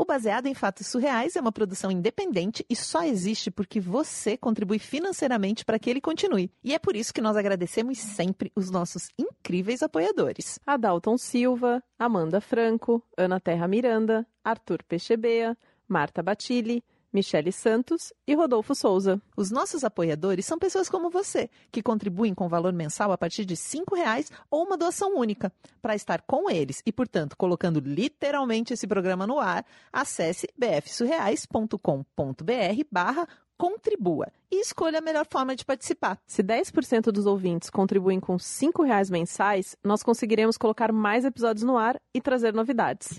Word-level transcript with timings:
O 0.00 0.04
Baseado 0.06 0.46
em 0.46 0.54
Fatos 0.54 0.86
Surreais 0.86 1.36
é 1.36 1.40
uma 1.42 1.52
produção 1.52 1.90
independente 1.90 2.64
e 2.70 2.74
só 2.74 3.02
existe 3.02 3.50
porque 3.50 3.78
você 3.78 4.34
contribui 4.34 4.78
financeiramente 4.78 5.62
para 5.62 5.78
que 5.78 5.90
ele 5.90 6.00
continue. 6.00 6.50
E 6.64 6.72
é 6.72 6.78
por 6.78 6.96
isso 6.96 7.12
que 7.12 7.20
nós 7.20 7.36
agradecemos 7.36 7.98
sempre 7.98 8.50
os 8.56 8.70
nossos 8.70 9.10
incríveis 9.18 9.82
apoiadores. 9.82 10.58
Adalton 10.66 11.18
Silva, 11.18 11.84
Amanda 11.98 12.40
Franco, 12.40 13.04
Ana 13.14 13.38
Terra 13.38 13.68
Miranda, 13.68 14.26
Arthur 14.42 14.82
Pechebea, 14.84 15.54
Marta 15.86 16.22
Batilli, 16.22 16.82
Michele 17.12 17.52
Santos 17.52 18.12
e 18.26 18.34
Rodolfo 18.34 18.74
Souza. 18.74 19.20
Os 19.36 19.50
nossos 19.50 19.84
apoiadores 19.84 20.46
são 20.46 20.58
pessoas 20.58 20.88
como 20.88 21.10
você, 21.10 21.50
que 21.70 21.82
contribuem 21.82 22.34
com 22.34 22.48
valor 22.48 22.72
mensal 22.72 23.12
a 23.12 23.18
partir 23.18 23.44
de 23.44 23.54
R$ 23.54 23.96
reais 23.96 24.30
ou 24.50 24.64
uma 24.64 24.76
doação 24.76 25.16
única. 25.16 25.52
Para 25.82 25.94
estar 25.94 26.22
com 26.22 26.50
eles 26.50 26.82
e, 26.86 26.92
portanto, 26.92 27.36
colocando 27.36 27.80
literalmente 27.80 28.72
esse 28.72 28.86
programa 28.86 29.26
no 29.26 29.38
ar, 29.38 29.64
acesse 29.92 30.48
bfsurreais.com.br 30.56 32.84
barra 32.90 33.28
contribua 33.60 34.28
e 34.50 34.62
escolha 34.62 35.00
a 35.00 35.02
melhor 35.02 35.26
forma 35.30 35.54
de 35.54 35.66
participar. 35.66 36.18
Se 36.26 36.42
10% 36.42 37.12
dos 37.12 37.26
ouvintes 37.26 37.68
contribuem 37.68 38.18
com 38.18 38.36
R$ 38.36 38.86
reais 38.86 39.10
mensais, 39.10 39.76
nós 39.84 40.02
conseguiremos 40.02 40.56
colocar 40.56 40.90
mais 40.90 41.26
episódios 41.26 41.62
no 41.62 41.76
ar 41.76 42.00
e 42.14 42.22
trazer 42.22 42.54
novidades. 42.54 43.10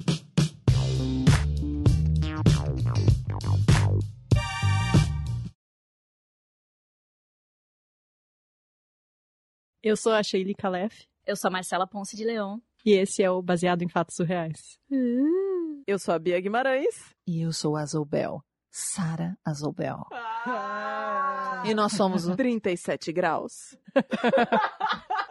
Eu 9.83 9.97
sou 9.97 10.13
a 10.13 10.21
Sheili 10.21 10.53
Calef. 10.53 11.07
Eu 11.25 11.35
sou 11.35 11.47
a 11.47 11.51
Marcela 11.51 11.87
Ponce 11.87 12.15
de 12.15 12.23
Leão. 12.23 12.61
E 12.85 12.91
esse 12.91 13.23
é 13.23 13.31
o 13.31 13.41
Baseado 13.41 13.81
em 13.81 13.89
Fatos 13.89 14.15
Surreais. 14.15 14.77
Uh. 14.91 15.81
Eu 15.87 15.97
sou 15.97 16.13
a 16.13 16.19
Bia 16.19 16.39
Guimarães. 16.39 17.15
E 17.25 17.41
eu 17.41 17.51
sou 17.51 17.75
a 17.75 17.81
Azobel. 17.81 18.43
Sara 18.69 19.35
Azobel. 19.43 20.05
Ah. 20.11 21.63
E 21.65 21.73
nós 21.73 21.93
somos 21.93 22.27
o 22.27 22.35
37 22.35 23.11
graus. 23.11 23.75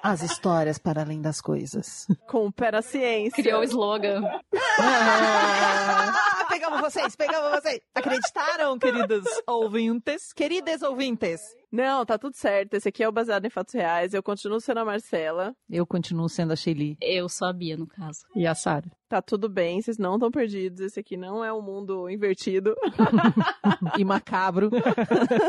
As 0.03 0.21
histórias 0.23 0.79
para 0.79 1.03
além 1.03 1.23
das 1.23 1.41
coisas. 1.41 2.09
Com 2.29 2.47
o 2.47 2.53
pé 2.53 2.73
na 2.73 2.83
ciência. 2.83 3.43
Criou 3.43 3.61
o 3.61 3.65
slogan. 3.65 4.23
Ah, 4.81 6.39
pegamos 6.61 6.81
vocês, 6.83 7.17
pegamos 7.17 7.51
vocês. 7.53 7.81
Acreditaram, 7.95 8.79
queridos 8.79 9.25
ouvintes? 9.47 10.31
Queridas 10.35 10.83
ouvintes. 10.83 11.41
Não, 11.73 12.05
tá 12.05 12.19
tudo 12.19 12.37
certo. 12.37 12.75
Esse 12.75 12.91
aqui 12.91 13.03
é 13.03 13.09
o 13.09 13.13
baseado 13.13 13.47
em 13.47 13.51
fatos 13.51 13.73
reais. 13.73 14.13
Eu 14.13 14.23
continuo 14.23 14.61
sendo 14.61 14.81
a 14.81 14.85
Marcela. 14.85 15.55
Eu 15.71 15.87
continuo 15.87 16.29
sendo 16.29 16.53
a 16.53 16.57
Shelly. 16.57 16.99
Eu 17.01 17.31
sou 17.31 17.49
a 17.49 17.53
Bia, 17.53 17.79
no 17.79 17.87
caso. 17.87 18.21
E 18.37 18.47
a 18.47 18.55
Sara. 18.55 18.91
Tá 19.09 19.23
tudo 19.23 19.49
bem, 19.49 19.81
vocês 19.81 19.97
não 19.97 20.15
estão 20.15 20.31
perdidos. 20.31 20.81
Esse 20.81 21.01
aqui 21.01 21.17
não 21.17 21.43
é 21.43 21.51
um 21.51 21.63
mundo 21.63 22.11
invertido. 22.11 22.75
e 23.97 24.05
macabro. 24.05 24.69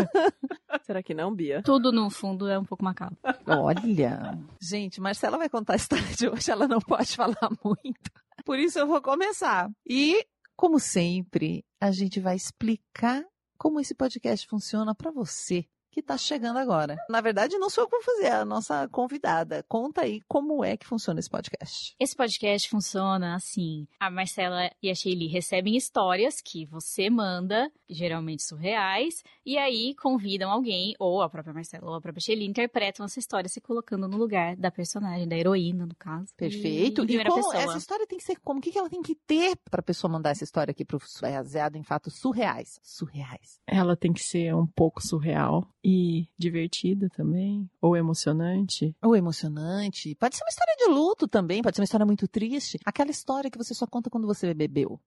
Será 0.83 1.03
que 1.03 1.13
não, 1.13 1.35
Bia? 1.35 1.61
Tudo 1.61 1.91
no 1.91 2.09
fundo 2.09 2.47
é 2.47 2.57
um 2.57 2.63
pouco 2.63 2.85
macabro. 2.85 3.17
Olha. 3.45 4.39
Gente, 4.61 5.01
Marcela 5.01 5.37
vai 5.37 5.49
contar 5.49 5.73
a 5.73 5.75
história 5.75 6.15
de 6.15 6.29
hoje, 6.29 6.49
ela 6.49 6.69
não 6.69 6.79
pode 6.79 7.17
falar 7.17 7.49
muito. 7.65 8.11
Por 8.45 8.57
isso 8.57 8.79
eu 8.79 8.87
vou 8.87 9.01
começar. 9.01 9.69
E, 9.85 10.25
como 10.55 10.79
sempre, 10.79 11.65
a 11.79 11.91
gente 11.91 12.19
vai 12.19 12.35
explicar 12.35 13.23
como 13.57 13.79
esse 13.79 13.93
podcast 13.93 14.47
funciona 14.47 14.95
para 14.95 15.11
você 15.11 15.67
que 15.91 15.99
está 15.99 16.17
chegando 16.17 16.57
agora. 16.57 16.95
Na 17.09 17.19
verdade, 17.19 17.57
não 17.57 17.69
sou 17.69 17.83
eu 17.83 17.87
que 17.87 17.95
vou 17.95 18.03
fazer, 18.03 18.27
é 18.27 18.31
a 18.31 18.45
nossa 18.45 18.87
convidada. 18.87 19.63
Conta 19.67 20.01
aí 20.01 20.21
como 20.27 20.63
é 20.63 20.77
que 20.77 20.87
funciona 20.87 21.19
esse 21.19 21.29
podcast. 21.29 21.93
Esse 21.99 22.15
podcast 22.15 22.69
funciona 22.69 23.35
assim: 23.35 23.85
a 23.99 24.09
Marcela 24.09 24.71
e 24.81 24.89
a 24.89 24.95
Shelly 24.95 25.27
recebem 25.27 25.75
histórias 25.75 26.41
que 26.41 26.65
você 26.65 27.09
manda, 27.09 27.69
geralmente 27.89 28.43
surreais, 28.43 29.23
e 29.45 29.57
aí 29.57 29.93
convidam 29.95 30.49
alguém, 30.49 30.95
ou 30.97 31.21
a 31.21 31.29
própria 31.29 31.53
Marcela 31.53 31.89
ou 31.89 31.95
a 31.95 32.01
própria 32.01 32.21
Shelly, 32.21 32.45
interpretam 32.45 33.05
essa 33.05 33.19
história 33.19 33.49
se 33.49 33.59
colocando 33.59 34.07
no 34.07 34.17
lugar 34.17 34.55
da 34.55 34.71
personagem, 34.71 35.27
da 35.27 35.35
heroína, 35.35 35.85
no 35.85 35.95
caso. 35.95 36.33
Perfeito. 36.37 37.03
E, 37.03 37.17
e 37.17 37.23
como 37.25 37.53
essa 37.53 37.77
história 37.77 38.07
tem 38.07 38.17
que 38.17 38.23
ser 38.23 38.39
como? 38.39 38.59
O 38.59 38.61
que 38.61 38.77
ela 38.77 38.89
tem 38.89 39.01
que 39.01 39.15
ter 39.15 39.57
para 39.69 39.81
a 39.81 39.83
pessoa 39.83 40.11
mandar 40.11 40.29
essa 40.29 40.43
história 40.43 40.71
aqui 40.71 40.85
para 40.85 40.97
o 40.97 40.99
baseado 41.21 41.75
em 41.75 41.83
fatos 41.83 42.19
surreais? 42.19 42.79
Surreais. 42.81 43.59
Ela 43.67 43.97
tem 43.97 44.13
que 44.13 44.21
ser 44.21 44.55
um 44.55 44.67
pouco 44.67 45.01
surreal 45.01 45.67
e 45.83 46.27
divertida 46.37 47.09
também, 47.09 47.69
ou 47.81 47.97
emocionante. 47.97 48.95
Ou 49.01 49.15
emocionante. 49.15 50.15
Pode 50.15 50.35
ser 50.35 50.43
uma 50.43 50.49
história 50.49 50.75
de 50.77 50.91
luto 50.91 51.27
também, 51.27 51.61
pode 51.61 51.75
ser 51.75 51.81
uma 51.81 51.85
história 51.85 52.05
muito 52.05 52.27
triste. 52.27 52.79
Aquela 52.85 53.11
história 53.11 53.49
que 53.49 53.57
você 53.57 53.73
só 53.73 53.87
conta 53.87 54.09
quando 54.09 54.27
você 54.27 54.53
bebeu. 54.53 54.99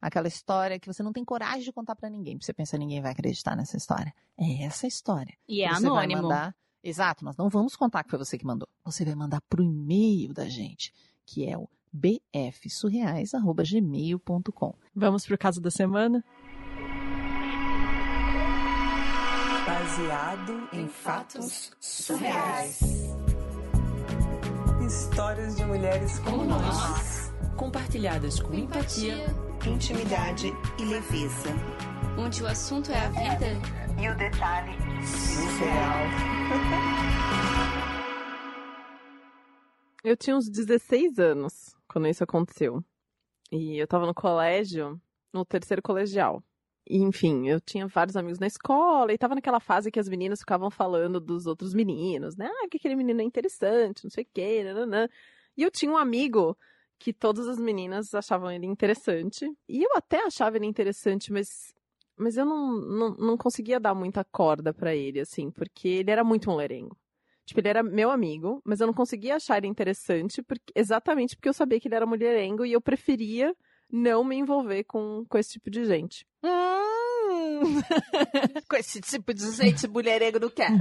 Aquela 0.00 0.28
história 0.28 0.80
que 0.80 0.86
você 0.86 1.02
não 1.02 1.12
tem 1.12 1.24
coragem 1.24 1.64
de 1.64 1.72
contar 1.72 1.94
para 1.94 2.08
ninguém, 2.08 2.34
porque 2.34 2.46
você 2.46 2.54
pensa 2.54 2.78
ninguém 2.78 3.00
vai 3.00 3.12
acreditar 3.12 3.56
nessa 3.56 3.76
história. 3.76 4.14
É 4.38 4.64
essa 4.64 4.86
história. 4.86 5.36
E 5.48 5.62
é 5.62 5.68
você 5.68 5.86
anônimo. 5.86 5.94
Vai 5.94 6.22
mandar... 6.22 6.56
Exato, 6.84 7.24
nós 7.24 7.36
não 7.36 7.48
vamos 7.48 7.76
contar 7.76 8.02
que 8.02 8.10
foi 8.10 8.18
você 8.18 8.36
que 8.36 8.44
mandou. 8.44 8.68
Você 8.84 9.04
vai 9.04 9.14
mandar 9.14 9.40
pro 9.42 9.62
e-mail 9.62 10.32
da 10.32 10.48
gente, 10.48 10.92
que 11.24 11.48
é 11.48 11.56
o 11.56 11.68
bfsurreais@gmail.com. 11.92 14.74
Vamos 14.94 15.26
pro 15.26 15.38
caso 15.38 15.60
da 15.60 15.70
semana? 15.70 16.24
Baseado 19.92 20.68
em 20.72 20.88
fatos 20.88 21.70
surreais. 21.78 22.80
Histórias 24.86 25.54
de 25.54 25.64
mulheres 25.66 26.18
como 26.20 26.44
nós, 26.44 27.30
compartilhadas 27.58 28.40
com 28.40 28.54
empatia, 28.54 29.26
intimidade 29.66 30.50
e 30.78 30.84
leveza. 30.86 31.50
Onde 32.18 32.42
o 32.42 32.46
assunto 32.46 32.90
é 32.90 32.98
a 32.98 33.08
vida 33.10 33.48
e 34.00 34.08
o 34.08 34.16
detalhe 34.16 34.72
surreal. 35.06 35.98
Eu 40.02 40.16
tinha 40.16 40.34
uns 40.34 40.48
16 40.48 41.18
anos 41.18 41.76
quando 41.86 42.08
isso 42.08 42.24
aconteceu. 42.24 42.82
E 43.52 43.78
eu 43.78 43.86
tava 43.86 44.04
no 44.04 44.12
colégio, 44.12 45.00
no 45.32 45.44
terceiro 45.44 45.80
colegial 45.80 46.42
enfim, 46.88 47.48
eu 47.48 47.60
tinha 47.60 47.86
vários 47.86 48.16
amigos 48.16 48.38
na 48.38 48.46
escola 48.46 49.12
e 49.12 49.18
tava 49.18 49.34
naquela 49.34 49.60
fase 49.60 49.90
que 49.90 50.00
as 50.00 50.08
meninas 50.08 50.40
ficavam 50.40 50.70
falando 50.70 51.20
dos 51.20 51.46
outros 51.46 51.74
meninos, 51.74 52.36
né? 52.36 52.48
Ah, 52.62 52.68
que 52.68 52.76
aquele 52.76 52.96
menino 52.96 53.20
é 53.20 53.24
interessante, 53.24 54.04
não 54.04 54.10
sei 54.10 54.24
o 54.24 54.28
quê, 54.32 54.62
nananã. 54.64 55.08
E 55.56 55.62
eu 55.62 55.70
tinha 55.70 55.90
um 55.90 55.96
amigo 55.96 56.56
que 56.98 57.12
todas 57.12 57.48
as 57.48 57.58
meninas 57.58 58.14
achavam 58.14 58.50
ele 58.50 58.66
interessante. 58.66 59.50
E 59.68 59.82
eu 59.82 59.90
até 59.96 60.24
achava 60.24 60.56
ele 60.56 60.66
interessante, 60.66 61.32
mas, 61.32 61.74
mas 62.16 62.36
eu 62.36 62.44
não, 62.44 62.72
não, 62.80 63.14
não 63.16 63.36
conseguia 63.36 63.80
dar 63.80 63.94
muita 63.94 64.24
corda 64.24 64.72
para 64.72 64.94
ele, 64.94 65.20
assim, 65.20 65.50
porque 65.50 65.88
ele 65.88 66.10
era 66.10 66.24
muito 66.24 66.50
mulherengo. 66.50 66.96
Tipo, 67.44 67.60
ele 67.60 67.68
era 67.68 67.82
meu 67.82 68.10
amigo, 68.10 68.62
mas 68.64 68.80
eu 68.80 68.86
não 68.86 68.94
conseguia 68.94 69.36
achar 69.36 69.58
ele 69.58 69.66
interessante 69.66 70.42
porque, 70.42 70.72
exatamente 70.74 71.36
porque 71.36 71.48
eu 71.48 71.52
sabia 71.52 71.80
que 71.80 71.88
ele 71.88 71.96
era 71.96 72.06
mulherengo 72.06 72.64
e 72.64 72.72
eu 72.72 72.80
preferia 72.80 73.54
não 73.92 74.24
me 74.24 74.36
envolver 74.36 74.84
com, 74.84 75.24
com 75.28 75.38
esse 75.38 75.52
tipo 75.52 75.70
de 75.70 75.84
gente. 75.84 76.26
Hum. 76.42 76.82
com 78.68 78.76
esse 78.76 79.00
tipo 79.00 79.34
de 79.34 79.50
gente 79.52 79.86
mulherengo 79.86 80.40
não 80.40 80.48
quero. 80.48 80.74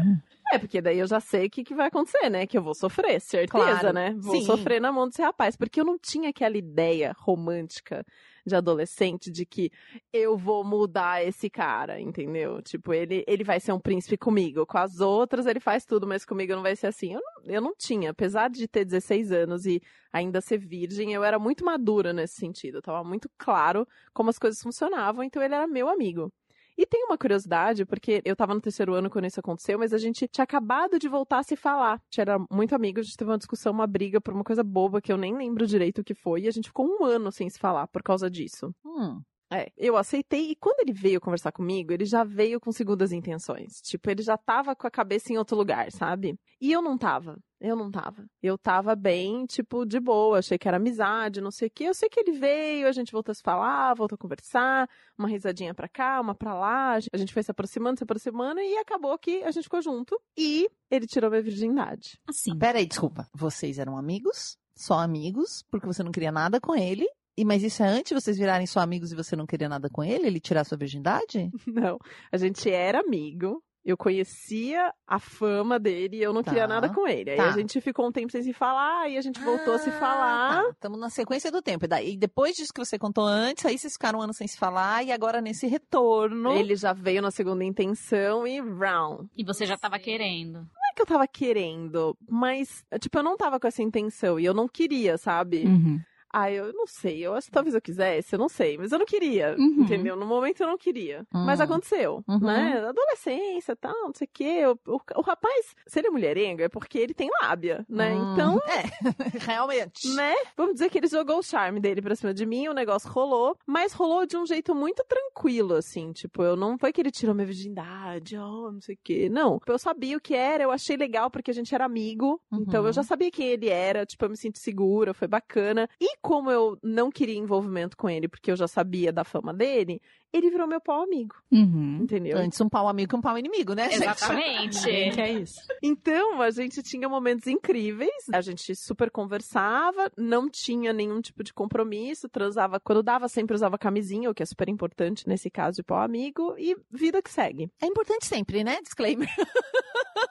É, 0.51 0.57
porque 0.57 0.81
daí 0.81 0.99
eu 0.99 1.07
já 1.07 1.19
sei 1.19 1.47
o 1.47 1.49
que, 1.49 1.63
que 1.63 1.75
vai 1.75 1.87
acontecer, 1.87 2.29
né? 2.29 2.47
Que 2.47 2.57
eu 2.57 2.63
vou 2.63 2.73
sofrer, 2.73 3.19
certeza, 3.19 3.65
claro. 3.65 3.93
né? 3.93 4.15
Vou 4.17 4.35
Sim. 4.35 4.45
sofrer 4.45 4.81
na 4.81 4.91
mão 4.91 5.07
desse 5.07 5.21
rapaz. 5.21 5.55
Porque 5.55 5.79
eu 5.79 5.85
não 5.85 5.97
tinha 5.99 6.29
aquela 6.29 6.57
ideia 6.57 7.13
romântica 7.17 8.05
de 8.45 8.55
adolescente 8.55 9.31
de 9.31 9.45
que 9.45 9.71
eu 10.11 10.37
vou 10.37 10.63
mudar 10.63 11.23
esse 11.25 11.49
cara, 11.49 11.99
entendeu? 11.99 12.61
Tipo, 12.61 12.93
ele, 12.93 13.23
ele 13.27 13.43
vai 13.43 13.59
ser 13.59 13.71
um 13.71 13.79
príncipe 13.79 14.17
comigo. 14.17 14.65
Com 14.65 14.77
as 14.77 14.99
outras 14.99 15.45
ele 15.45 15.59
faz 15.59 15.85
tudo, 15.85 16.07
mas 16.07 16.25
comigo 16.25 16.53
não 16.55 16.61
vai 16.61 16.75
ser 16.75 16.87
assim. 16.87 17.13
Eu 17.13 17.21
não, 17.21 17.53
eu 17.53 17.61
não 17.61 17.75
tinha. 17.75 18.11
Apesar 18.11 18.49
de 18.49 18.67
ter 18.67 18.85
16 18.85 19.31
anos 19.31 19.65
e 19.65 19.81
ainda 20.11 20.41
ser 20.41 20.57
virgem, 20.57 21.13
eu 21.13 21.23
era 21.23 21.39
muito 21.39 21.65
madura 21.65 22.13
nesse 22.13 22.35
sentido. 22.35 22.81
Tava 22.81 23.03
muito 23.03 23.29
claro 23.37 23.87
como 24.13 24.29
as 24.29 24.39
coisas 24.39 24.61
funcionavam, 24.61 25.23
então 25.23 25.41
ele 25.41 25.55
era 25.55 25.67
meu 25.67 25.87
amigo. 25.89 26.31
E 26.81 26.85
tem 26.87 27.05
uma 27.05 27.15
curiosidade, 27.15 27.85
porque 27.85 28.23
eu 28.25 28.35
tava 28.35 28.55
no 28.55 28.59
terceiro 28.59 28.95
ano 28.95 29.07
quando 29.07 29.25
isso 29.25 29.39
aconteceu, 29.39 29.77
mas 29.77 29.93
a 29.93 29.99
gente 29.99 30.27
tinha 30.27 30.43
acabado 30.43 30.97
de 30.97 31.07
voltar 31.07 31.37
a 31.37 31.43
se 31.43 31.55
falar. 31.55 31.93
A 31.93 32.01
gente 32.05 32.21
era 32.21 32.39
muito 32.49 32.73
amigo, 32.73 32.99
a 32.99 33.03
gente 33.03 33.15
teve 33.15 33.29
uma 33.29 33.37
discussão, 33.37 33.71
uma 33.71 33.85
briga 33.85 34.19
por 34.19 34.33
uma 34.33 34.43
coisa 34.43 34.63
boba 34.63 34.99
que 34.99 35.13
eu 35.13 35.17
nem 35.17 35.37
lembro 35.37 35.67
direito 35.67 36.01
o 36.01 36.03
que 36.03 36.15
foi, 36.15 36.41
e 36.41 36.47
a 36.47 36.51
gente 36.51 36.69
ficou 36.69 36.87
um 36.87 37.05
ano 37.05 37.31
sem 37.31 37.47
se 37.51 37.59
falar 37.59 37.85
por 37.85 38.01
causa 38.01 38.31
disso. 38.31 38.73
Hum. 38.83 39.21
É, 39.53 39.71
eu 39.77 39.95
aceitei 39.95 40.49
e 40.49 40.55
quando 40.55 40.79
ele 40.79 40.91
veio 40.91 41.21
conversar 41.21 41.51
comigo, 41.51 41.93
ele 41.93 42.05
já 42.05 42.23
veio 42.23 42.59
com 42.59 42.71
segundas 42.71 43.11
intenções. 43.11 43.79
Tipo, 43.83 44.09
ele 44.09 44.23
já 44.23 44.35
tava 44.35 44.75
com 44.75 44.87
a 44.87 44.91
cabeça 44.91 45.31
em 45.31 45.37
outro 45.37 45.55
lugar, 45.55 45.91
sabe? 45.91 46.35
E 46.59 46.71
eu 46.71 46.81
não 46.81 46.97
tava. 46.97 47.37
Eu 47.61 47.75
não 47.75 47.91
tava. 47.91 48.25
Eu 48.41 48.57
tava 48.57 48.95
bem, 48.95 49.45
tipo, 49.45 49.85
de 49.85 49.99
boa. 49.99 50.39
Achei 50.39 50.57
que 50.57 50.67
era 50.67 50.77
amizade, 50.77 51.39
não 51.39 51.51
sei 51.51 51.67
o 51.67 51.71
quê. 51.71 51.83
Eu 51.83 51.93
sei 51.93 52.09
que 52.09 52.19
ele 52.19 52.31
veio, 52.31 52.87
a 52.87 52.91
gente 52.91 53.11
voltou 53.11 53.31
a 53.31 53.35
se 53.35 53.43
falar, 53.43 53.93
voltou 53.93 54.15
a 54.15 54.17
conversar, 54.17 54.89
uma 55.15 55.29
risadinha 55.29 55.73
pra 55.73 55.87
cá, 55.87 56.19
uma 56.19 56.33
pra 56.33 56.55
lá. 56.55 56.97
A 57.13 57.17
gente 57.17 57.31
foi 57.31 57.43
se 57.43 57.51
aproximando, 57.51 57.99
se 57.99 58.03
aproximando 58.03 58.59
e 58.59 58.77
acabou 58.77 59.15
que 59.19 59.43
a 59.43 59.51
gente 59.51 59.65
ficou 59.65 59.81
junto. 59.81 60.19
E 60.35 60.67
ele 60.89 61.05
tirou 61.05 61.29
minha 61.29 61.43
virgindade. 61.43 62.19
Assim. 62.27 62.57
Peraí, 62.57 62.87
desculpa. 62.87 63.27
Vocês 63.31 63.77
eram 63.77 63.95
amigos? 63.95 64.57
Só 64.75 64.95
amigos? 64.95 65.63
Porque 65.69 65.85
você 65.85 66.01
não 66.01 66.11
queria 66.11 66.31
nada 66.31 66.59
com 66.59 66.75
ele? 66.75 67.07
E 67.37 67.45
mas 67.45 67.63
isso 67.63 67.81
é 67.83 67.87
antes 67.87 68.09
de 68.09 68.15
vocês 68.15 68.37
virarem 68.37 68.67
só 68.67 68.79
amigos 68.79 69.11
e 69.11 69.15
você 69.15 69.35
não 69.35 69.45
queria 69.45 69.69
nada 69.69 69.89
com 69.89 70.03
ele? 70.03 70.27
Ele 70.27 70.39
tirar 70.39 70.63
sua 70.65 70.77
virgindade? 70.77 71.49
Não. 71.65 71.97
A 72.31 72.37
gente 72.37 72.69
era 72.69 72.99
amigo. 72.99 73.63
Eu 73.83 73.97
conhecia 73.97 74.93
a 75.07 75.17
fama 75.19 75.79
dele 75.79 76.17
e 76.17 76.21
eu 76.23 76.31
não 76.31 76.43
Tá. 76.43 76.51
queria 76.51 76.67
nada 76.67 76.87
com 76.89 77.07
ele. 77.07 77.31
Aí 77.31 77.37
Tá. 77.37 77.49
a 77.49 77.51
gente 77.51 77.81
ficou 77.81 78.07
um 78.07 78.11
tempo 78.11 78.31
sem 78.31 78.43
se 78.43 78.53
falar 78.53 79.09
e 79.09 79.17
a 79.17 79.21
gente 79.21 79.39
voltou 79.41 79.73
a 79.73 79.79
se 79.79 79.89
Ah, 79.89 79.93
falar. 79.93 80.69
Estamos 80.69 80.99
na 80.99 81.09
sequência 81.09 81.51
do 81.51 81.61
tempo. 81.61 81.85
E 81.85 81.87
daí, 81.87 82.15
depois 82.17 82.55
disso 82.55 82.71
que 82.73 82.83
você 82.83 82.99
contou 82.99 83.25
antes, 83.25 83.65
aí 83.65 83.77
vocês 83.77 83.93
ficaram 83.93 84.19
um 84.19 84.21
ano 84.21 84.33
sem 84.33 84.47
se 84.47 84.57
falar 84.57 85.03
e 85.03 85.11
agora 85.11 85.41
nesse 85.41 85.65
retorno. 85.67 86.51
Ele 86.53 86.75
já 86.75 86.93
veio 86.93 87.21
na 87.21 87.31
segunda 87.31 87.63
intenção 87.63 88.45
e 88.45 88.59
round. 88.61 89.29
E 89.35 89.43
você 89.43 89.65
já 89.65 89.77
tava 89.77 89.97
querendo. 89.97 90.53
Não 90.59 90.89
é 90.91 90.93
que 90.95 91.01
eu 91.01 91.05
tava 91.05 91.27
querendo, 91.27 92.15
mas, 92.29 92.85
tipo, 92.99 93.17
eu 93.17 93.23
não 93.23 93.35
tava 93.37 93.59
com 93.59 93.67
essa 93.67 93.81
intenção 93.81 94.39
e 94.39 94.45
eu 94.45 94.53
não 94.53 94.67
queria, 94.67 95.17
sabe? 95.17 95.63
Uhum. 95.65 95.99
Ah, 96.33 96.51
eu 96.51 96.71
não 96.73 96.87
sei. 96.87 97.19
Eu 97.25 97.33
acho 97.33 97.47
que 97.47 97.51
talvez 97.53 97.75
eu 97.75 97.81
quisesse, 97.81 98.33
eu 98.35 98.39
não 98.39 98.49
sei. 98.49 98.77
Mas 98.77 98.91
eu 98.91 98.99
não 98.99 99.05
queria, 99.05 99.55
Uhum. 99.57 99.83
entendeu? 99.83 100.15
No 100.15 100.25
momento 100.25 100.61
eu 100.61 100.67
não 100.67 100.77
queria. 100.77 101.25
Mas 101.31 101.59
Hum. 101.59 101.63
aconteceu, 101.63 102.23
Uhum. 102.27 102.39
né? 102.39 102.83
Adolescência 102.87 103.73
e 103.73 103.75
tal, 103.75 103.93
não 104.03 104.13
sei 104.13 104.25
o 104.25 104.29
quê. 104.33 104.63
O, 104.65 104.93
o, 104.95 104.99
o 105.17 105.21
rapaz, 105.21 105.75
se 105.87 105.99
ele 105.99 106.07
é 106.07 106.11
mulherengo, 106.11 106.61
é 106.61 106.69
porque 106.69 106.97
ele 106.97 107.13
tem 107.13 107.29
lábia, 107.41 107.85
né? 107.89 108.13
Hum, 108.13 108.33
Então, 108.33 108.59
É, 108.65 108.83
realmente. 109.39 110.07
né? 110.15 110.33
Vamos 110.55 110.73
dizer 110.73 110.89
que 110.89 110.97
ele 110.97 111.07
jogou 111.07 111.39
o 111.39 111.43
charme 111.43 111.79
dele 111.79 112.01
pra 112.01 112.15
cima 112.15 112.33
de 112.33 112.45
mim, 112.45 112.67
o 112.67 112.73
negócio 112.73 113.09
rolou, 113.09 113.57
mas 113.65 113.93
rolou 113.93 114.25
de 114.25 114.37
um 114.37 114.45
jeito 114.45 114.73
muito 114.75 115.03
tranquilo, 115.07 115.75
assim. 115.75 116.11
Tipo, 116.13 116.43
eu 116.43 116.55
não 116.55 116.77
foi 116.77 116.91
que 116.93 117.01
ele 117.01 117.11
tirou 117.11 117.33
minha 117.35 117.45
virgindade, 117.47 118.37
oh, 118.37 118.71
não 118.71 118.81
sei 118.81 118.95
o 118.95 118.99
quê. 119.03 119.29
Não. 119.29 119.59
Eu 119.65 119.77
sabia 119.79 120.17
o 120.17 120.21
que 120.21 120.33
era, 120.35 120.63
eu 120.63 120.71
achei 120.71 120.95
legal 120.97 121.29
porque 121.29 121.51
a 121.51 121.53
gente 121.53 121.73
era 121.73 121.85
amigo. 121.85 122.41
Uhum. 122.51 122.63
Então 122.67 122.85
eu 122.85 122.93
já 122.93 123.03
sabia 123.03 123.31
quem 123.31 123.47
ele 123.47 123.69
era, 123.69 124.05
tipo, 124.05 124.23
eu 124.25 124.29
me 124.29 124.37
sinto 124.37 124.59
segura, 124.59 125.13
foi 125.13 125.27
bacana. 125.27 125.89
E 125.99 126.17
como 126.21 126.51
eu 126.51 126.77
não 126.83 127.11
queria 127.11 127.37
envolvimento 127.37 127.97
com 127.97 128.09
ele, 128.09 128.27
porque 128.27 128.51
eu 128.51 128.55
já 128.55 128.67
sabia 128.67 129.11
da 129.11 129.23
fama 129.23 129.53
dele, 129.53 130.01
ele 130.33 130.49
virou 130.49 130.67
meu 130.67 130.79
pau 130.81 131.01
amigo, 131.03 131.35
Uhum. 131.51 131.99
entendeu? 132.03 132.37
Antes 132.37 132.59
um 132.61 132.69
pau 132.69 132.87
amigo 132.87 133.09
que 133.09 133.15
um 133.15 133.21
pau 133.21 133.37
inimigo, 133.37 133.73
né? 133.73 133.89
Exatamente. 133.91 134.77
Ninguém 134.85 135.11
quer 135.11 135.31
isso. 135.33 135.59
Então, 135.81 136.41
a 136.41 136.49
gente 136.51 136.81
tinha 136.83 137.07
momentos 137.09 137.47
incríveis, 137.47 138.11
a 138.33 138.41
gente 138.41 138.75
super 138.75 139.09
conversava, 139.11 140.11
não 140.17 140.49
tinha 140.49 140.93
nenhum 140.93 141.21
tipo 141.21 141.43
de 141.43 141.53
compromisso, 141.53 142.29
transava 142.29 142.79
quando 142.79 143.03
dava, 143.03 143.27
sempre 143.27 143.55
usava 143.55 143.77
camisinha, 143.77 144.29
o 144.29 144.33
que 144.33 144.43
é 144.43 144.45
super 144.45 144.69
importante 144.69 145.27
nesse 145.27 145.49
caso 145.49 145.77
de 145.77 145.83
pau 145.83 145.99
amigo, 145.99 146.55
e 146.57 146.75
vida 146.91 147.21
que 147.21 147.31
segue. 147.31 147.71
É 147.81 147.85
importante 147.85 148.25
sempre, 148.25 148.63
né? 148.63 148.79
Disclaimer. 148.81 149.27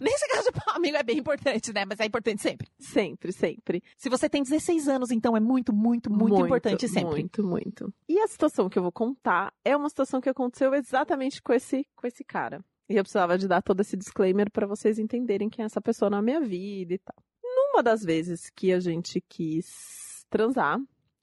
Nesse 0.01 0.27
caso, 0.29 0.51
pau 0.53 0.77
amigo 0.77 0.97
é 0.97 1.03
bem 1.03 1.19
importante, 1.19 1.73
né? 1.75 1.85
Mas 1.85 2.01
é 2.01 2.07
importante 2.07 2.41
sempre. 2.41 2.69
Sempre, 2.79 3.33
sempre. 3.33 3.83
Se 3.99 4.09
você 4.09 4.31
tem 4.31 4.43
16 4.43 4.89
anos, 4.89 5.11
então 5.11 5.37
é 5.37 5.41
muito, 5.41 5.75
muito, 5.75 6.11
muito, 6.11 6.41
importante 6.43 6.89
sempre. 6.89 7.11
Muito, 7.21 7.45
muito. 7.45 7.93
E 8.09 8.19
a 8.19 8.27
situação 8.27 8.71
que 8.71 8.79
eu 8.79 8.83
vou 8.83 8.93
contar 8.93 9.53
é 9.63 9.77
uma 9.77 9.90
situação 9.91 10.21
que 10.21 10.29
aconteceu 10.31 10.73
exatamente 10.75 11.43
com 11.43 11.53
esse, 11.53 11.87
com 11.95 12.07
esse 12.07 12.25
cara. 12.25 12.65
E 12.89 12.97
eu 12.97 13.03
precisava 13.05 13.37
de 13.37 13.47
dar 13.47 13.63
todo 13.63 13.81
esse 13.81 13.97
disclaimer 13.97 14.51
pra 14.51 14.67
vocês 14.67 14.99
entenderem 14.99 15.49
quem 15.49 15.63
é 15.63 15.67
essa 15.67 15.81
pessoa 15.81 16.11
na 16.11 16.23
minha 16.23 16.41
vida 16.41 16.95
e 16.95 16.99
tal. 16.99 17.23
Numa 17.45 17.83
das 17.83 18.03
vezes 18.03 18.51
que 18.51 18.73
a 18.73 18.81
gente 18.81 19.21
quis 19.29 20.25
transar, 20.29 20.79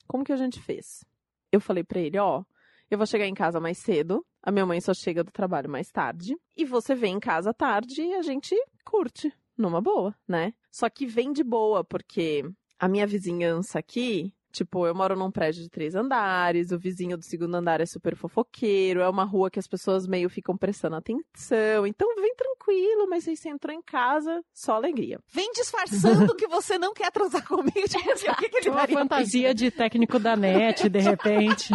como 0.08 0.24
que 0.24 0.31
a 0.31 0.38
gente 0.38 0.62
fez? 0.62 1.04
Eu 1.52 1.60
falei 1.60 1.84
pra 1.84 2.00
ele, 2.00 2.18
ó, 2.19 2.44
eu 2.90 2.98
vou 2.98 3.06
chegar 3.06 3.25
em 3.25 3.34
casa 3.34 3.60
mais 3.60 3.78
cedo, 3.80 4.25
a 4.42 4.52
minha 4.52 4.66
mãe 4.66 4.80
só 4.80 4.94
chega 4.94 5.24
do 5.24 5.31
trabalho 5.31 5.70
mais 5.70 5.92
tarde, 5.92 6.38
e 6.56 6.63
você 6.63 6.96
vem 6.96 7.16
em 7.16 7.20
casa 7.20 7.54
tarde 7.54 8.02
e 8.02 8.13
a 8.13 8.22
gente 8.22 8.56
curte, 8.86 9.34
numa 9.58 9.81
boa, 9.81 10.16
né? 10.25 10.54
Só 10.72 10.90
que 10.90 11.06
vem 11.06 11.34
de 11.34 11.44
boa, 11.44 11.84
porque 11.84 12.50
a 12.80 12.88
minha 12.88 13.06
vizinhança 13.06 13.80
aqui, 13.80 14.34
tipo, 14.57 14.86
eu 14.88 14.95
moro 14.95 15.15
num 15.15 15.31
prédio 15.31 15.62
de 15.63 15.69
três 15.69 15.95
andares, 15.95 16.71
o 16.71 16.77
vizinho 16.80 17.18
do 17.18 17.24
segundo 17.24 17.56
andar 17.56 17.80
é 17.81 17.86
super 17.86 18.15
fofoqueiro, 18.15 19.01
é 19.01 19.09
uma 19.09 19.24
rua 19.24 19.50
que 19.51 19.59
as 19.59 19.68
pessoas 19.68 20.07
meio 20.07 20.30
ficam 20.30 20.57
prestando 20.57 20.95
atenção, 20.95 21.86
então 21.86 22.13
vem 22.15 22.33
tranquilo, 22.36 23.07
mas 23.09 23.27
aí 23.27 23.38
você 23.38 23.50
entrou 23.50 23.74
em 23.74 23.81
casa, 23.81 24.42
só 24.54 24.74
alegria. 24.75 25.19
Vem 25.31 25.51
disfarçando 25.54 26.36
que 26.36 26.48
você 26.48 26.77
não 26.77 26.94
quer 26.94 27.12
transar 27.12 27.45
comigo. 27.48 27.68
Tipo, 27.88 28.12
assim, 28.12 28.30
o 28.30 28.36
que, 28.36 28.50
que 28.50 28.57
ele 28.57 28.69
Uma 28.69 28.88
fantasia 28.88 29.54
de 29.54 29.69
técnico 29.71 30.19
da 30.19 30.36
net, 30.36 30.89
de 30.89 31.00
repente. 31.00 31.74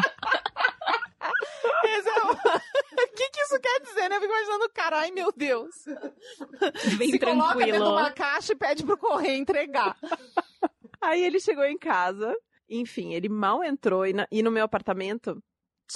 É 1.85 2.25
o- 2.27 2.33
O 3.03 3.15
que, 3.15 3.29
que 3.31 3.41
isso 3.41 3.61
quer 3.61 3.81
dizer, 3.81 4.09
né? 4.09 4.17
Eu 4.17 4.21
fico 4.21 4.33
imaginando 4.33 4.65
o 4.65 4.71
cara, 4.71 4.99
ai 5.01 5.11
meu 5.11 5.31
Deus. 5.37 5.75
Bem 6.97 7.11
Se 7.11 7.19
coloca 7.19 7.55
dentro 7.59 7.65
de 7.65 7.71
tranquilo. 7.73 7.91
uma 7.91 8.11
caixa 8.11 8.53
e 8.53 8.57
pede 8.57 8.85
pro 8.85 8.97
correio 8.97 9.37
entregar. 9.41 9.97
Aí 11.01 11.23
ele 11.23 11.39
chegou 11.41 11.65
em 11.65 11.77
casa, 11.77 12.35
enfim, 12.81 13.13
ele 13.15 13.29
mal 13.29 13.63
entrou 13.63 14.07
e, 14.07 14.13
na- 14.13 14.27
e 14.31 14.43
no 14.43 14.51
meu 14.51 14.65
apartamento, 14.65 15.43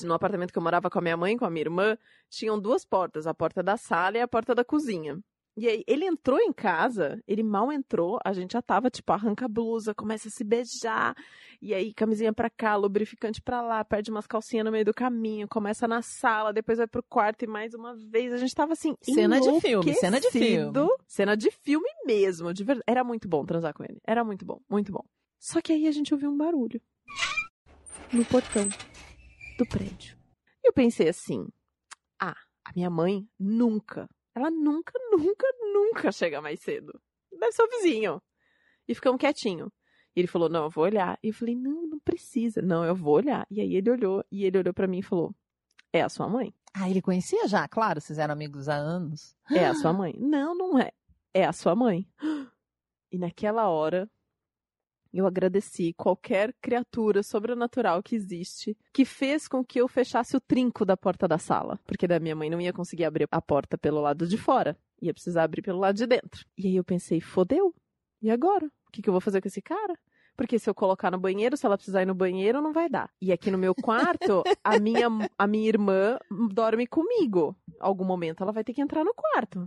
no 0.05 0.15
apartamento 0.15 0.53
que 0.53 0.59
eu 0.59 0.63
morava 0.63 0.91
com 0.91 0.99
a 0.99 1.03
minha 1.03 1.17
mãe 1.17 1.35
e 1.35 1.39
com 1.39 1.45
a 1.47 1.51
minha 1.51 1.63
irmã, 1.63 1.97
tinham 2.29 2.61
duas 2.61 2.85
portas, 2.85 3.27
a 3.27 3.35
porta 3.35 3.63
da 3.63 3.77
sala 3.77 4.19
e 4.19 4.21
a 4.21 4.29
porta 4.29 4.55
da 4.55 4.65
cozinha. 4.65 5.19
E 5.59 5.67
aí, 5.67 5.83
ele 5.87 6.05
entrou 6.05 6.39
em 6.39 6.53
casa, 6.53 7.19
ele 7.27 7.43
mal 7.43 7.73
entrou, 7.73 8.19
a 8.23 8.35
gente 8.35 8.53
já 8.53 8.61
tava, 8.61 8.91
tipo, 8.91 9.11
arranca 9.11 9.47
a 9.47 9.49
blusa, 9.49 9.95
começa 9.95 10.29
a 10.29 10.31
se 10.31 10.45
beijar, 10.45 11.15
e 11.63 11.73
aí 11.73 11.95
camisinha 11.95 12.31
pra 12.31 12.51
cá, 12.51 12.77
lubrificante 12.77 13.41
pra 13.41 13.63
lá, 13.63 13.83
perde 13.83 14.11
umas 14.11 14.27
calcinhas 14.27 14.67
no 14.67 14.71
meio 14.71 14.85
do 14.85 14.93
caminho, 14.93 15.49
começa 15.49 15.89
na 15.89 16.03
sala, 16.03 16.53
depois 16.53 16.77
vai 16.77 16.87
pro 16.87 17.03
quarto 17.03 17.43
e 17.45 17.47
mais 17.47 17.73
uma 17.73 17.97
vez, 17.97 18.35
a 18.35 18.37
gente 18.37 18.55
tava 18.55 18.75
assim, 18.75 18.95
Cena 19.01 19.41
de 19.41 19.61
filme, 19.63 19.95
cena 19.95 20.21
de 20.21 20.31
filme. 20.31 20.73
Cena 21.07 21.35
de 21.35 21.51
filme 21.51 21.89
mesmo, 22.05 22.53
de 22.53 22.63
verdade. 22.63 22.85
Era 22.87 23.03
muito 23.03 23.27
bom 23.27 23.43
transar 23.47 23.73
com 23.73 23.83
ele, 23.83 23.99
era 24.07 24.23
muito 24.23 24.45
bom, 24.45 24.61
muito 24.69 24.93
bom. 24.93 25.07
Só 25.39 25.61
que 25.61 25.73
aí 25.73 25.87
a 25.87 25.93
gente 25.93 26.13
ouviu 26.13 26.31
um 26.31 26.37
barulho 26.37 26.81
no 28.13 28.25
portão 28.25 28.69
do 29.59 29.67
prédio. 29.67 30.17
E 30.63 30.69
eu 30.69 30.73
pensei 30.73 31.09
assim: 31.09 31.49
ah, 32.21 32.37
a 32.65 32.73
minha 32.75 32.91
mãe 32.91 33.29
nunca, 33.39 34.09
ela 34.35 34.51
nunca, 34.51 34.93
nunca, 35.13 35.47
nunca 35.73 36.13
chega 36.13 36.41
mais 36.41 36.61
cedo. 36.61 37.01
Deve 37.33 37.53
ser 37.53 37.63
o 37.63 37.71
vizinho. 37.71 38.23
E 38.89 38.95
ficamos 38.95 39.21
quietinho. 39.21 39.73
E 40.15 40.21
ele 40.21 40.29
falou: 40.29 40.49
não, 40.49 40.65
eu 40.65 40.71
vou 40.71 40.85
olhar. 40.85 41.19
E 41.23 41.29
eu 41.29 41.35
falei: 41.35 41.55
não, 41.55 41.87
não 41.87 41.99
precisa. 41.99 42.63
Não, 42.63 42.85
eu 42.85 42.95
vou 42.95 43.15
olhar. 43.15 43.47
E 43.51 43.61
aí 43.61 43.75
ele 43.77 43.91
olhou, 43.91 44.25
e 44.31 44.45
ele 44.45 44.59
olhou 44.59 44.75
pra 44.75 44.87
mim 44.87 44.99
e 44.99 45.03
falou: 45.03 45.35
é 45.93 46.03
a 46.03 46.09
sua 46.09 46.29
mãe? 46.29 46.55
Ah, 46.75 46.91
ele 46.91 47.01
conhecia 47.01 47.49
já, 47.49 47.67
claro, 47.67 48.01
vocês 48.01 48.19
eram 48.19 48.35
amigos 48.35 48.69
há 48.69 48.75
anos. 48.75 49.35
É 49.51 49.67
a 49.67 49.75
sua 49.75 49.93
mãe? 49.93 50.15
Não, 50.19 50.55
não 50.55 50.79
é. 50.79 50.93
É 51.33 51.45
a 51.45 51.53
sua 51.53 51.75
mãe. 51.75 52.07
E 53.09 53.19
naquela 53.19 53.69
hora, 53.69 54.11
eu 55.17 55.27
agradeci 55.27 55.95
qualquer 55.95 56.55
criatura 56.61 57.23
sobrenatural 57.23 58.03
que 58.03 58.15
existe 58.15 58.77
que 58.93 59.05
fez 59.05 59.49
com 59.49 59.65
que 59.65 59.81
eu 59.81 59.89
fechasse 59.89 60.37
o 60.37 60.41
trinco 60.41 60.85
da 60.85 60.97
porta 60.97 61.27
da 61.27 61.39
sala. 61.39 61.81
Porque 61.87 62.07
da 62.07 62.21
minha 62.21 62.37
mãe 62.37 62.51
não 62.51 62.61
ia 62.61 62.73
conseguir 62.73 63.05
abrir 63.05 63.27
a 63.31 63.41
porta 63.41 63.79
pelo 63.79 64.01
lado 64.01 64.27
de 64.27 64.37
fora. 64.37 64.79
Ia 65.01 65.15
precisar 65.15 65.45
abrir 65.45 65.63
pelo 65.63 65.79
lado 65.79 65.97
de 65.97 66.07
dentro. 66.07 66.45
E 66.59 66.67
aí 66.67 66.77
eu 66.77 66.85
pensei, 66.85 67.21
fodeu. 67.21 67.75
E 68.21 68.31
agora? 68.31 68.67
O 68.67 68.93
que, 68.93 69.01
que 69.01 69.09
eu 69.09 69.13
vou 69.13 69.21
fazer 69.21 69.41
com 69.41 69.49
esse 69.49 69.63
cara? 69.63 69.95
Porque 70.37 70.59
se 70.59 70.69
eu 70.69 70.75
colocar 70.75 71.11
no 71.11 71.19
banheiro, 71.19 71.57
se 71.57 71.65
ela 71.65 71.79
precisar 71.79 72.03
ir 72.03 72.07
no 72.07 72.15
banheiro, 72.15 72.61
não 72.61 72.73
vai 72.73 72.89
dar. 72.89 73.11
E 73.21 73.33
aqui 73.33 73.51
no 73.51 73.57
meu 73.57 73.75
quarto, 73.75 74.43
a 74.63 74.79
minha, 74.79 75.09
a 75.39 75.47
minha 75.47 75.69
irmã 75.69 76.19
dorme 76.53 76.87
comigo. 76.87 77.57
Algum 77.81 78.05
momento 78.05 78.43
ela 78.43 78.53
vai 78.53 78.63
ter 78.63 78.75
que 78.75 78.83
entrar 78.83 79.03
no 79.03 79.15
quarto. 79.15 79.67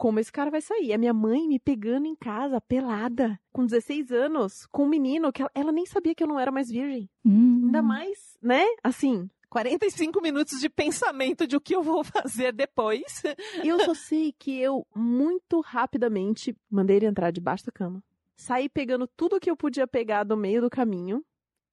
Como 0.00 0.18
esse 0.18 0.32
cara 0.32 0.50
vai 0.50 0.62
sair? 0.62 0.94
A 0.94 0.98
minha 0.98 1.12
mãe 1.12 1.46
me 1.46 1.58
pegando 1.58 2.06
em 2.06 2.16
casa, 2.16 2.58
pelada, 2.58 3.38
com 3.52 3.66
16 3.66 4.10
anos, 4.10 4.64
com 4.72 4.84
um 4.84 4.88
menino 4.88 5.30
que 5.30 5.42
ela, 5.42 5.50
ela 5.54 5.70
nem 5.70 5.84
sabia 5.84 6.14
que 6.14 6.22
eu 6.22 6.26
não 6.26 6.40
era 6.40 6.50
mais 6.50 6.70
virgem. 6.70 7.06
Hum. 7.22 7.66
Ainda 7.66 7.82
mais, 7.82 8.38
né? 8.40 8.64
Assim, 8.82 9.28
45 9.50 10.22
minutos 10.22 10.58
de 10.58 10.70
pensamento 10.70 11.46
de 11.46 11.54
o 11.54 11.60
que 11.60 11.76
eu 11.76 11.82
vou 11.82 12.02
fazer 12.16 12.50
depois. 12.50 13.22
eu 13.62 13.78
só 13.84 13.92
sei 13.92 14.32
que 14.38 14.58
eu, 14.58 14.86
muito 14.96 15.60
rapidamente, 15.60 16.56
mandei 16.70 16.96
ele 16.96 17.06
entrar 17.06 17.30
debaixo 17.30 17.66
da 17.66 17.72
cama. 17.72 18.02
Saí 18.34 18.70
pegando 18.70 19.06
tudo 19.06 19.38
que 19.38 19.50
eu 19.50 19.56
podia 19.56 19.86
pegar 19.86 20.24
do 20.24 20.34
meio 20.34 20.62
do 20.62 20.70
caminho 20.70 21.22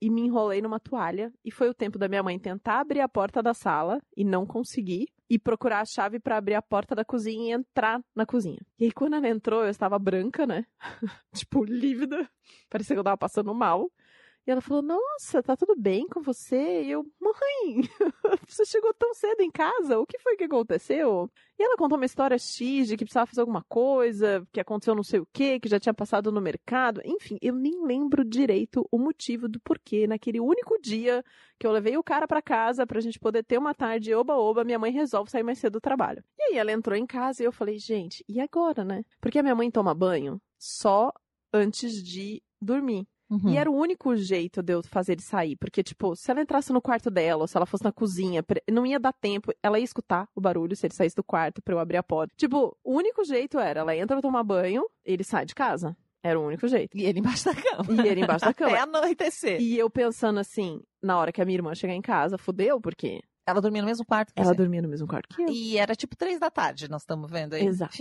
e 0.01 0.09
me 0.09 0.23
enrolei 0.23 0.61
numa 0.61 0.81
toalha. 0.81 1.31
E 1.45 1.49
foi 1.49 1.69
o 1.69 1.73
tempo 1.73 1.97
da 1.97 2.09
minha 2.09 2.21
mãe 2.21 2.37
tentar 2.37 2.81
abrir 2.81 2.99
a 2.99 3.07
porta 3.07 3.41
da 3.41 3.53
sala 3.53 4.01
e 4.17 4.25
não 4.25 4.45
conseguir. 4.45 5.07
E 5.29 5.37
procurar 5.37 5.81
a 5.81 5.85
chave 5.85 6.19
pra 6.19 6.37
abrir 6.37 6.55
a 6.55 6.61
porta 6.61 6.95
da 6.95 7.03
cozinha 7.03 7.49
e 7.49 7.59
entrar 7.59 8.01
na 8.15 8.25
cozinha. 8.25 8.59
E 8.79 8.85
aí, 8.85 8.91
quando 8.91 9.15
ela 9.15 9.27
entrou, 9.27 9.63
eu 9.63 9.69
estava 9.69 9.99
branca, 9.99 10.47
né? 10.47 10.65
tipo, 11.33 11.63
lívida. 11.65 12.29
Parecia 12.69 12.95
que 12.95 12.99
eu 12.99 13.03
tava 13.03 13.17
passando 13.17 13.53
mal. 13.53 13.91
E 14.47 14.51
ela 14.51 14.61
falou: 14.61 14.81
Nossa, 14.81 15.43
tá 15.43 15.57
tudo 15.57 15.75
bem 15.75 16.07
com 16.07 16.21
você? 16.21 16.83
E 16.83 16.91
eu, 16.91 17.05
mãe, 17.19 17.81
você 18.47 18.63
chegou 18.63 18.93
tão 18.93 19.13
cedo 19.13 19.41
em 19.41 19.51
casa? 19.51 19.99
O 19.99 20.05
que 20.05 20.17
foi 20.17 20.37
que 20.37 20.45
aconteceu? 20.45 21.29
E 21.59 21.63
ela 21.63 21.75
contou 21.75 21.97
uma 21.97 22.05
história 22.05 22.37
X 22.37 22.87
de 22.87 22.95
que 22.95 23.03
precisava 23.03 23.25
fazer 23.27 23.41
alguma 23.41 23.61
coisa, 23.67 24.47
que 24.53 24.61
aconteceu 24.61 24.95
não 24.95 25.03
sei 25.03 25.19
o 25.19 25.27
que, 25.33 25.59
que 25.59 25.67
já 25.67 25.77
tinha 25.77 25.93
passado 25.93 26.31
no 26.31 26.39
mercado. 26.39 27.01
Enfim, 27.03 27.37
eu 27.41 27.53
nem 27.53 27.85
lembro 27.85 28.23
direito 28.23 28.87
o 28.89 28.97
motivo 28.97 29.49
do 29.49 29.59
porquê. 29.59 30.07
Naquele 30.07 30.39
único 30.39 30.79
dia 30.79 31.25
que 31.59 31.67
eu 31.67 31.71
levei 31.71 31.97
o 31.97 32.03
cara 32.03 32.25
pra 32.25 32.41
casa 32.41 32.87
pra 32.87 33.01
gente 33.01 33.19
poder 33.19 33.43
ter 33.43 33.57
uma 33.57 33.73
tarde 33.73 34.13
oba-oba, 34.15 34.63
minha 34.63 34.79
mãe 34.79 34.93
resolve 34.93 35.29
sair 35.29 35.43
mais 35.43 35.59
cedo 35.59 35.73
do 35.73 35.81
trabalho. 35.81 36.23
E 36.39 36.43
aí 36.43 36.57
ela 36.57 36.71
entrou 36.71 36.95
em 36.95 37.05
casa 37.05 37.43
e 37.43 37.45
eu 37.45 37.51
falei, 37.51 37.77
gente, 37.77 38.23
e 38.29 38.39
agora, 38.39 38.85
né? 38.85 39.03
Porque 39.19 39.39
a 39.39 39.43
minha 39.43 39.55
mãe 39.55 39.69
toma 39.69 39.93
banho 39.93 40.39
só 40.57 41.11
antes 41.51 42.01
de 42.01 42.41
dormir. 42.61 43.05
Uhum. 43.29 43.49
E 43.49 43.57
era 43.57 43.69
o 43.69 43.75
único 43.75 44.15
jeito 44.15 44.61
de 44.63 44.73
eu 44.73 44.81
fazer 44.83 45.13
ele 45.13 45.21
sair. 45.21 45.55
Porque, 45.57 45.83
tipo, 45.83 46.15
se 46.15 46.31
ela 46.31 46.41
entrasse 46.41 46.71
no 46.71 46.81
quarto 46.81 47.09
dela, 47.11 47.41
ou 47.43 47.47
se 47.47 47.57
ela 47.57 47.65
fosse 47.65 47.83
na 47.83 47.91
cozinha, 47.91 48.43
não 48.71 48.85
ia 48.85 48.99
dar 48.99 49.11
tempo. 49.13 49.51
Ela 49.61 49.79
ia 49.79 49.85
escutar 49.85 50.27
o 50.35 50.39
barulho 50.41 50.75
se 50.75 50.85
ele 50.87 50.93
saísse 50.93 51.15
do 51.15 51.23
quarto 51.23 51.61
pra 51.61 51.73
eu 51.73 51.79
abrir 51.79 51.97
a 51.97 52.03
porta. 52.03 52.33
Tipo, 52.37 52.77
o 52.83 52.95
único 52.95 53.23
jeito 53.25 53.59
era, 53.59 53.81
ela 53.81 53.95
entra 53.95 54.15
pra 54.15 54.21
tomar 54.21 54.43
banho, 54.43 54.83
ele 55.03 55.23
sai 55.23 55.45
de 55.45 55.53
casa. 55.53 55.95
Era 56.23 56.39
o 56.39 56.45
único 56.45 56.67
jeito. 56.67 56.97
E 56.97 57.05
ele 57.05 57.19
embaixo 57.19 57.45
da 57.45 57.53
cama. 57.55 58.03
E 58.03 58.07
ele 58.07 58.21
embaixo 58.21 58.45
da 58.45 58.53
cama. 58.55 58.71
Até 58.71 58.81
anoitecer. 58.81 59.61
E 59.61 59.77
eu 59.77 59.89
pensando 59.89 60.39
assim, 60.39 60.81
na 61.01 61.17
hora 61.17 61.31
que 61.31 61.41
a 61.41 61.45
minha 61.45 61.57
irmã 61.57 61.73
chegar 61.75 61.93
em 61.93 62.01
casa, 62.01 62.37
fudeu, 62.37 62.81
porque 62.81 63.21
Ela 63.45 63.61
dormia 63.61 63.81
no 63.81 63.87
mesmo 63.87 64.05
quarto 64.05 64.33
que 64.33 64.41
ela 64.41 64.49
você. 64.51 64.55
dormia 64.57 64.81
no 64.81 64.89
mesmo 64.89 65.07
quarto 65.07 65.35
que 65.35 65.41
eu. 65.43 65.47
E 65.49 65.77
era 65.77 65.95
tipo 65.95 66.15
três 66.17 66.39
da 66.39 66.49
tarde, 66.49 66.89
nós 66.89 67.03
estamos 67.03 67.29
vendo 67.29 67.53
aí. 67.53 67.65
Exato. 67.65 67.95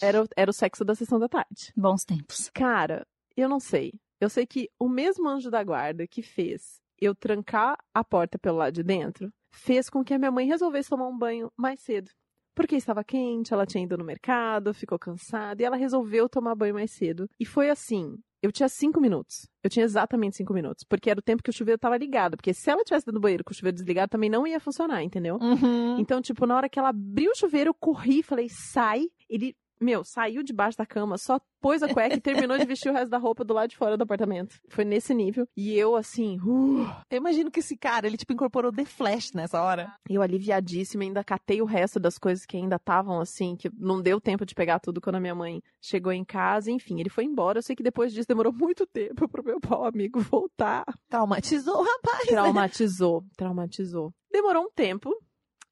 Era, 0.00 0.26
era 0.36 0.50
o 0.50 0.54
sexo 0.54 0.84
da 0.84 0.94
sessão 0.94 1.18
da 1.18 1.28
tarde. 1.28 1.72
Bons 1.76 2.04
tempos. 2.04 2.50
Cara, 2.54 3.06
eu 3.36 3.48
não 3.48 3.60
sei. 3.60 3.92
Eu 4.20 4.30
sei 4.30 4.46
que 4.46 4.68
o 4.78 4.88
mesmo 4.88 5.28
anjo 5.28 5.50
da 5.50 5.62
guarda 5.62 6.06
que 6.06 6.22
fez 6.22 6.80
eu 7.00 7.14
trancar 7.14 7.76
a 7.94 8.02
porta 8.02 8.38
pelo 8.38 8.58
lado 8.58 8.72
de 8.72 8.82
dentro 8.82 9.30
fez 9.52 9.90
com 9.90 10.04
que 10.04 10.14
a 10.14 10.18
minha 10.18 10.30
mãe 10.30 10.46
resolvesse 10.46 10.88
tomar 10.88 11.08
um 11.08 11.16
banho 11.16 11.50
mais 11.56 11.80
cedo. 11.80 12.10
Porque 12.54 12.74
estava 12.74 13.04
quente, 13.04 13.52
ela 13.52 13.66
tinha 13.66 13.84
ido 13.84 13.98
no 13.98 14.04
mercado, 14.04 14.72
ficou 14.72 14.98
cansada 14.98 15.60
e 15.60 15.64
ela 15.66 15.76
resolveu 15.76 16.26
tomar 16.26 16.54
banho 16.54 16.72
mais 16.72 16.90
cedo. 16.90 17.28
E 17.38 17.44
foi 17.44 17.68
assim. 17.68 18.16
Eu 18.42 18.50
tinha 18.50 18.68
cinco 18.68 18.98
minutos. 18.98 19.46
Eu 19.62 19.68
tinha 19.68 19.84
exatamente 19.84 20.36
cinco 20.36 20.54
minutos. 20.54 20.82
Porque 20.88 21.10
era 21.10 21.20
o 21.20 21.22
tempo 21.22 21.42
que 21.42 21.50
o 21.50 21.52
chuveiro 21.52 21.76
estava 21.76 21.98
ligado. 21.98 22.36
Porque 22.36 22.54
se 22.54 22.70
ela 22.70 22.82
tivesse 22.82 23.04
dentro 23.04 23.20
do 23.20 23.22
banheiro 23.22 23.44
com 23.44 23.52
o 23.52 23.54
chuveiro 23.54 23.74
desligado, 23.74 24.08
também 24.08 24.30
não 24.30 24.46
ia 24.46 24.58
funcionar, 24.58 25.02
entendeu? 25.02 25.36
Uhum. 25.36 25.98
Então, 25.98 26.22
tipo, 26.22 26.46
na 26.46 26.56
hora 26.56 26.68
que 26.68 26.78
ela 26.78 26.88
abriu 26.88 27.30
o 27.32 27.36
chuveiro, 27.36 27.70
eu 27.70 27.74
corri 27.74 28.22
falei, 28.22 28.48
sai. 28.48 29.04
Ele, 29.28 29.54
meu, 29.80 30.04
saiu 30.04 30.42
debaixo 30.42 30.78
da 30.78 30.86
cama, 30.86 31.18
só 31.18 31.40
pôs 31.60 31.82
a 31.82 31.92
cueca 31.92 32.14
e 32.16 32.20
terminou 32.20 32.56
de 32.58 32.64
vestir 32.64 32.90
o 32.90 32.92
resto 32.92 33.10
da 33.10 33.18
roupa 33.18 33.44
do 33.44 33.54
lado 33.54 33.70
de 33.70 33.76
fora 33.76 33.96
do 33.96 34.02
apartamento. 34.02 34.58
Foi 34.68 34.84
nesse 34.84 35.12
nível. 35.12 35.48
E 35.56 35.74
eu, 35.74 35.96
assim, 35.96 36.38
uh, 36.40 36.86
Eu 37.10 37.18
imagino 37.18 37.50
que 37.50 37.60
esse 37.60 37.76
cara, 37.76 38.06
ele 38.06 38.16
tipo 38.16 38.32
incorporou 38.32 38.72
The 38.72 38.84
Flash 38.84 39.32
nessa 39.32 39.60
hora. 39.60 39.92
eu 40.08 40.22
aliviadíssima, 40.22 41.02
ainda 41.02 41.24
catei 41.24 41.60
o 41.60 41.66
resto 41.66 41.98
das 41.98 42.18
coisas 42.18 42.46
que 42.46 42.56
ainda 42.56 42.76
estavam 42.76 43.20
assim, 43.20 43.56
que 43.56 43.70
não 43.78 44.00
deu 44.00 44.20
tempo 44.20 44.46
de 44.46 44.54
pegar 44.54 44.78
tudo 44.78 45.00
quando 45.00 45.16
a 45.16 45.20
minha 45.20 45.34
mãe 45.34 45.62
chegou 45.80 46.12
em 46.12 46.24
casa. 46.24 46.70
Enfim, 46.70 47.00
ele 47.00 47.10
foi 47.10 47.24
embora. 47.24 47.58
Eu 47.58 47.62
sei 47.62 47.74
que 47.74 47.82
depois 47.82 48.12
disso 48.12 48.28
demorou 48.28 48.52
muito 48.52 48.86
tempo 48.86 49.28
pro 49.28 49.44
meu 49.44 49.60
pau 49.60 49.84
amigo 49.84 50.20
voltar. 50.20 50.84
Traumatizou, 51.08 51.82
rapaz. 51.82 52.26
Traumatizou, 52.28 53.24
traumatizou. 53.36 54.12
Demorou 54.30 54.64
um 54.64 54.70
tempo. 54.70 55.10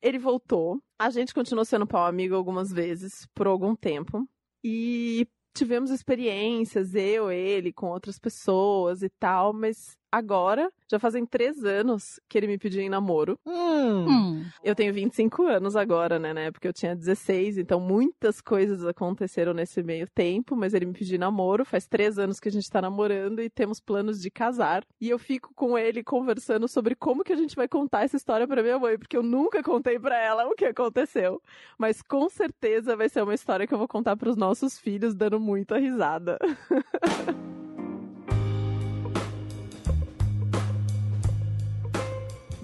Ele 0.04 0.18
voltou. 0.18 0.82
A 0.99 1.08
gente 1.08 1.32
continuou 1.32 1.64
sendo 1.64 1.87
pau 1.87 2.04
amigo 2.04 2.34
algumas 2.34 2.70
vezes, 2.70 3.26
por 3.34 3.46
algum 3.46 3.75
tempo. 3.75 4.28
E 4.62 5.26
tivemos 5.56 5.90
experiências, 5.90 6.94
eu, 6.94 7.30
ele, 7.30 7.73
com 7.73 7.87
outras 7.87 8.18
pessoas 8.18 9.02
e 9.02 9.08
tal, 9.18 9.54
mas 9.54 9.96
agora, 10.16 10.71
já 10.90 10.99
fazem 10.99 11.26
três 11.26 11.64
anos 11.64 12.21
que 12.28 12.38
ele 12.38 12.47
me 12.47 12.56
pediu 12.56 12.80
em 12.80 12.88
namoro. 12.88 13.38
Hum. 13.44 14.06
Hum. 14.09 14.44
Eu 14.62 14.75
tenho 14.75 14.92
25 14.92 15.44
anos 15.44 15.75
agora, 15.75 16.18
né? 16.18 16.33
Na 16.33 16.42
época 16.42 16.68
eu 16.68 16.73
tinha 16.73 16.94
16, 16.94 17.59
então 17.59 17.80
muitas 17.80 18.40
coisas 18.40 18.85
aconteceram 18.87 19.52
nesse 19.52 19.83
meio 19.83 20.06
tempo, 20.09 20.54
mas 20.54 20.73
ele 20.73 20.87
me 20.87 20.92
pediu 20.92 21.16
em 21.16 21.18
namoro. 21.18 21.64
Faz 21.64 21.87
três 21.87 22.18
anos 22.18 22.38
que 22.38 22.49
a 22.49 22.52
gente 22.52 22.71
tá 22.71 22.80
namorando 22.80 23.40
e 23.40 23.50
temos 23.50 23.80
planos 23.80 24.21
de 24.21 24.30
casar. 24.30 24.85
E 25.00 25.11
eu 25.11 25.18
fico 25.18 25.52
com 25.54 25.76
ele 25.76 26.04
conversando 26.04 26.68
sobre 26.68 26.94
como 26.94 27.25
que 27.25 27.33
a 27.33 27.37
gente 27.37 27.56
vai 27.56 27.66
contar 27.66 28.04
essa 28.04 28.16
história 28.16 28.47
pra 28.47 28.62
minha 28.62 28.78
mãe, 28.78 28.97
porque 28.97 29.16
eu 29.16 29.23
nunca 29.23 29.62
contei 29.62 29.99
pra 29.99 30.16
ela 30.16 30.47
o 30.47 30.54
que 30.54 30.64
aconteceu. 30.64 31.42
Mas 31.76 32.02
com 32.02 32.28
certeza 32.28 32.94
vai 32.97 33.09
ser 33.09 33.23
uma 33.23 33.35
história 33.35 33.66
que 33.66 33.75
eu 33.75 33.78
vou 33.78 33.88
contar 33.88 34.16
pros 34.16 34.37
nossos 34.37 34.78
filhos, 34.78 35.14
dando 35.14 35.40
muita 35.40 35.76
risada. 35.76 36.38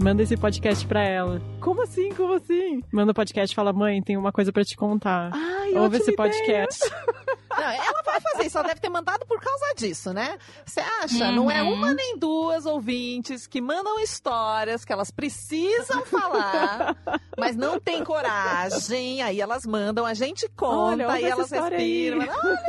Manda 0.02 0.22
esse 0.22 0.36
podcast 0.36 0.86
pra 0.86 1.02
ela. 1.02 1.42
Como 1.60 1.82
assim? 1.82 2.08
Como 2.14 2.32
assim? 2.34 2.82
Manda 2.90 3.12
o 3.12 3.14
podcast 3.14 3.52
e 3.52 3.54
fala, 3.56 3.70
mãe, 3.72 4.02
tem 4.02 4.16
uma 4.16 4.32
coisa 4.32 4.50
pra 4.50 4.64
te 4.64 4.74
contar. 4.74 5.30
Ai, 5.34 5.74
Ouve 5.74 5.98
esse 5.98 6.12
podcast. 6.14 6.80
Não, 7.50 7.66
ela 7.70 8.02
vai 8.04 8.20
fazer 8.20 8.46
isso, 8.46 8.56
ela 8.56 8.68
deve 8.68 8.80
ter 8.80 8.88
mandado 8.88 9.26
por 9.26 9.38
causa 9.40 9.74
disso, 9.76 10.14
né? 10.14 10.38
Você 10.64 10.80
acha? 10.80 11.30
Não 11.32 11.50
é 11.50 11.62
Uhum. 11.62 11.74
uma 11.74 11.92
nem 11.92 12.16
duas 12.16 12.64
ouvintes 12.64 13.46
que 13.46 13.60
mandam 13.60 14.00
histórias 14.00 14.84
que 14.84 14.92
elas 14.92 15.10
precisam 15.10 16.06
falar, 16.06 16.96
mas 17.38 17.56
não 17.56 17.78
tem 17.78 18.02
coragem. 18.02 19.20
Aí 19.20 19.40
elas 19.40 19.66
mandam, 19.66 20.06
a 20.06 20.14
gente 20.14 20.48
conta, 20.56 21.02
Olha, 21.04 21.10
aí 21.10 21.24
elas 21.24 21.52
aí. 21.52 21.60
respiram. 21.60 22.20
Olha, 22.20 22.62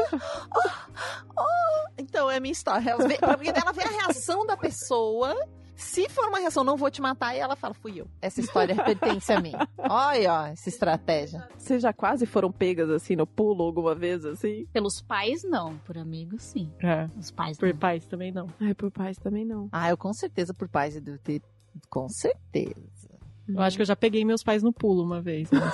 oh, 1.38 1.42
oh. 1.42 1.92
Então 1.98 2.30
é 2.30 2.40
minha 2.42 2.52
história. 2.52 2.90
Elas 2.90 3.08
vê, 3.08 3.18
porque 3.18 3.50
ela 3.50 3.72
vê 3.72 3.84
a 3.84 3.88
reação 4.04 4.46
da 4.46 4.58
pessoa. 4.58 5.34
Se 5.82 6.08
for 6.10 6.28
uma 6.28 6.40
reação, 6.40 6.64
não 6.64 6.78
vou 6.78 6.90
te 6.90 7.02
matar, 7.02 7.36
e 7.36 7.40
ela 7.40 7.56
fala, 7.56 7.74
fui 7.74 8.00
eu. 8.00 8.08
Essa 8.22 8.40
história 8.40 8.76
pertence 8.76 9.32
a 9.34 9.42
mim. 9.42 9.52
Olha, 9.78 10.34
ó, 10.34 10.46
essa 10.48 10.70
estratégia. 10.70 11.48
Vocês 11.58 11.82
já 11.82 11.92
quase 11.92 12.26
foram 12.26 12.52
pegas 12.52 12.90
assim 12.90 13.16
no 13.16 13.26
pulo 13.28 13.64
alguma 13.64 13.94
vez 13.96 14.24
assim? 14.26 14.66
Pelos 14.72 15.02
pais, 15.02 15.44
não. 15.44 15.78
Por 15.80 15.98
amigos, 15.98 16.44
sim. 16.44 16.72
É. 16.82 17.10
Os 17.18 17.32
pais, 17.32 17.58
Por 17.58 17.70
não. 17.70 17.78
pais 17.78 18.06
também 18.06 18.32
não. 18.32 18.48
Ai, 18.60 18.74
por 18.74 18.92
pais 18.92 19.18
também 19.18 19.44
não. 19.44 19.68
Ah, 19.72 19.90
eu 19.90 19.98
com 19.98 20.14
certeza 20.14 20.54
por 20.54 20.70
pais 20.70 20.96
e 20.96 21.02
do 21.02 21.18
ter. 21.18 21.42
Com 21.90 22.08
certeza. 22.10 23.01
Eu 23.48 23.62
acho 23.62 23.76
que 23.76 23.82
eu 23.82 23.86
já 23.86 23.96
peguei 23.96 24.24
meus 24.24 24.44
pais 24.44 24.64
no 24.64 24.72
pulo 24.72 25.04
uma 25.04 25.22
vez, 25.22 25.50
mas 25.52 25.74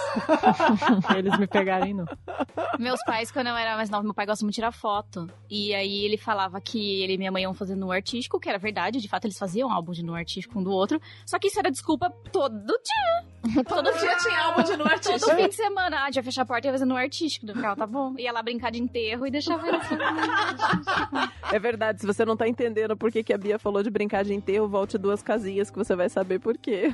eles 1.15 1.37
me 1.37 1.47
pegarem 1.47 1.93
não. 1.93 2.05
Meus 2.79 3.01
pais, 3.03 3.31
quando 3.31 3.47
eu 3.47 3.55
era 3.55 3.75
mais 3.75 3.89
nova, 3.89 4.03
meu 4.03 4.13
pai 4.13 4.25
gosta 4.25 4.43
muito 4.43 4.53
de 4.53 4.57
tirar 4.57 4.71
foto. 4.71 5.29
E 5.49 5.73
aí 5.73 6.05
ele 6.05 6.17
falava 6.17 6.59
que 6.61 7.01
ele 7.01 7.13
e 7.13 7.17
minha 7.17 7.31
mãe 7.31 7.43
iam 7.43 7.53
fazer 7.53 7.75
nu 7.75 7.91
artístico, 7.91 8.39
que 8.39 8.49
era 8.49 8.57
verdade. 8.57 8.99
De 8.99 9.07
fato, 9.07 9.25
eles 9.25 9.37
faziam 9.37 9.71
álbum 9.71 9.91
de 9.91 10.03
nu 10.03 10.15
artístico 10.15 10.59
um 10.59 10.63
do 10.63 10.71
outro. 10.71 10.99
Só 11.25 11.37
que 11.37 11.47
isso 11.47 11.59
era 11.59 11.69
desculpa 11.69 12.09
todo 12.31 12.65
dia. 12.65 13.25
Todo 13.67 13.99
dia 13.99 14.17
tinha 14.17 14.39
álbum 14.45 14.63
de 14.63 14.77
nu 14.77 14.83
artístico. 14.87 15.19
Todo 15.19 15.35
fim 15.35 15.49
de 15.49 15.55
semana. 15.55 16.05
Ah, 16.05 16.09
ia 16.13 16.23
fechar 16.23 16.41
a 16.41 16.45
porta 16.45 16.67
e 16.67 16.69
ia 16.69 16.73
fazer 16.73 16.85
nu 16.85 16.95
artístico. 16.95 17.47
Eu 17.47 17.55
ficava, 17.55 17.75
tá 17.75 17.87
bom. 17.87 18.13
Ia 18.17 18.31
lá 18.31 18.41
brincar 18.41 18.71
de 18.71 18.81
enterro 18.81 19.25
e 19.25 19.31
deixava 19.31 19.67
ele 19.67 19.77
assim. 19.77 19.97
É 21.49 21.59
verdade, 21.59 22.01
se 22.01 22.05
você 22.05 22.25
não 22.25 22.35
tá 22.35 22.45
entendendo 22.45 22.97
por 22.97 23.09
que, 23.09 23.23
que 23.23 23.33
a 23.33 23.37
Bia 23.37 23.57
falou 23.57 23.81
de 23.81 23.89
brincar 23.89 24.25
de 24.25 24.33
enterro, 24.33 24.67
volte 24.67 24.97
duas 24.97 25.23
casinhas 25.23 25.69
que 25.71 25.77
você 25.77 25.95
vai 25.95 26.09
saber 26.09 26.39
por 26.39 26.57
quê. 26.57 26.93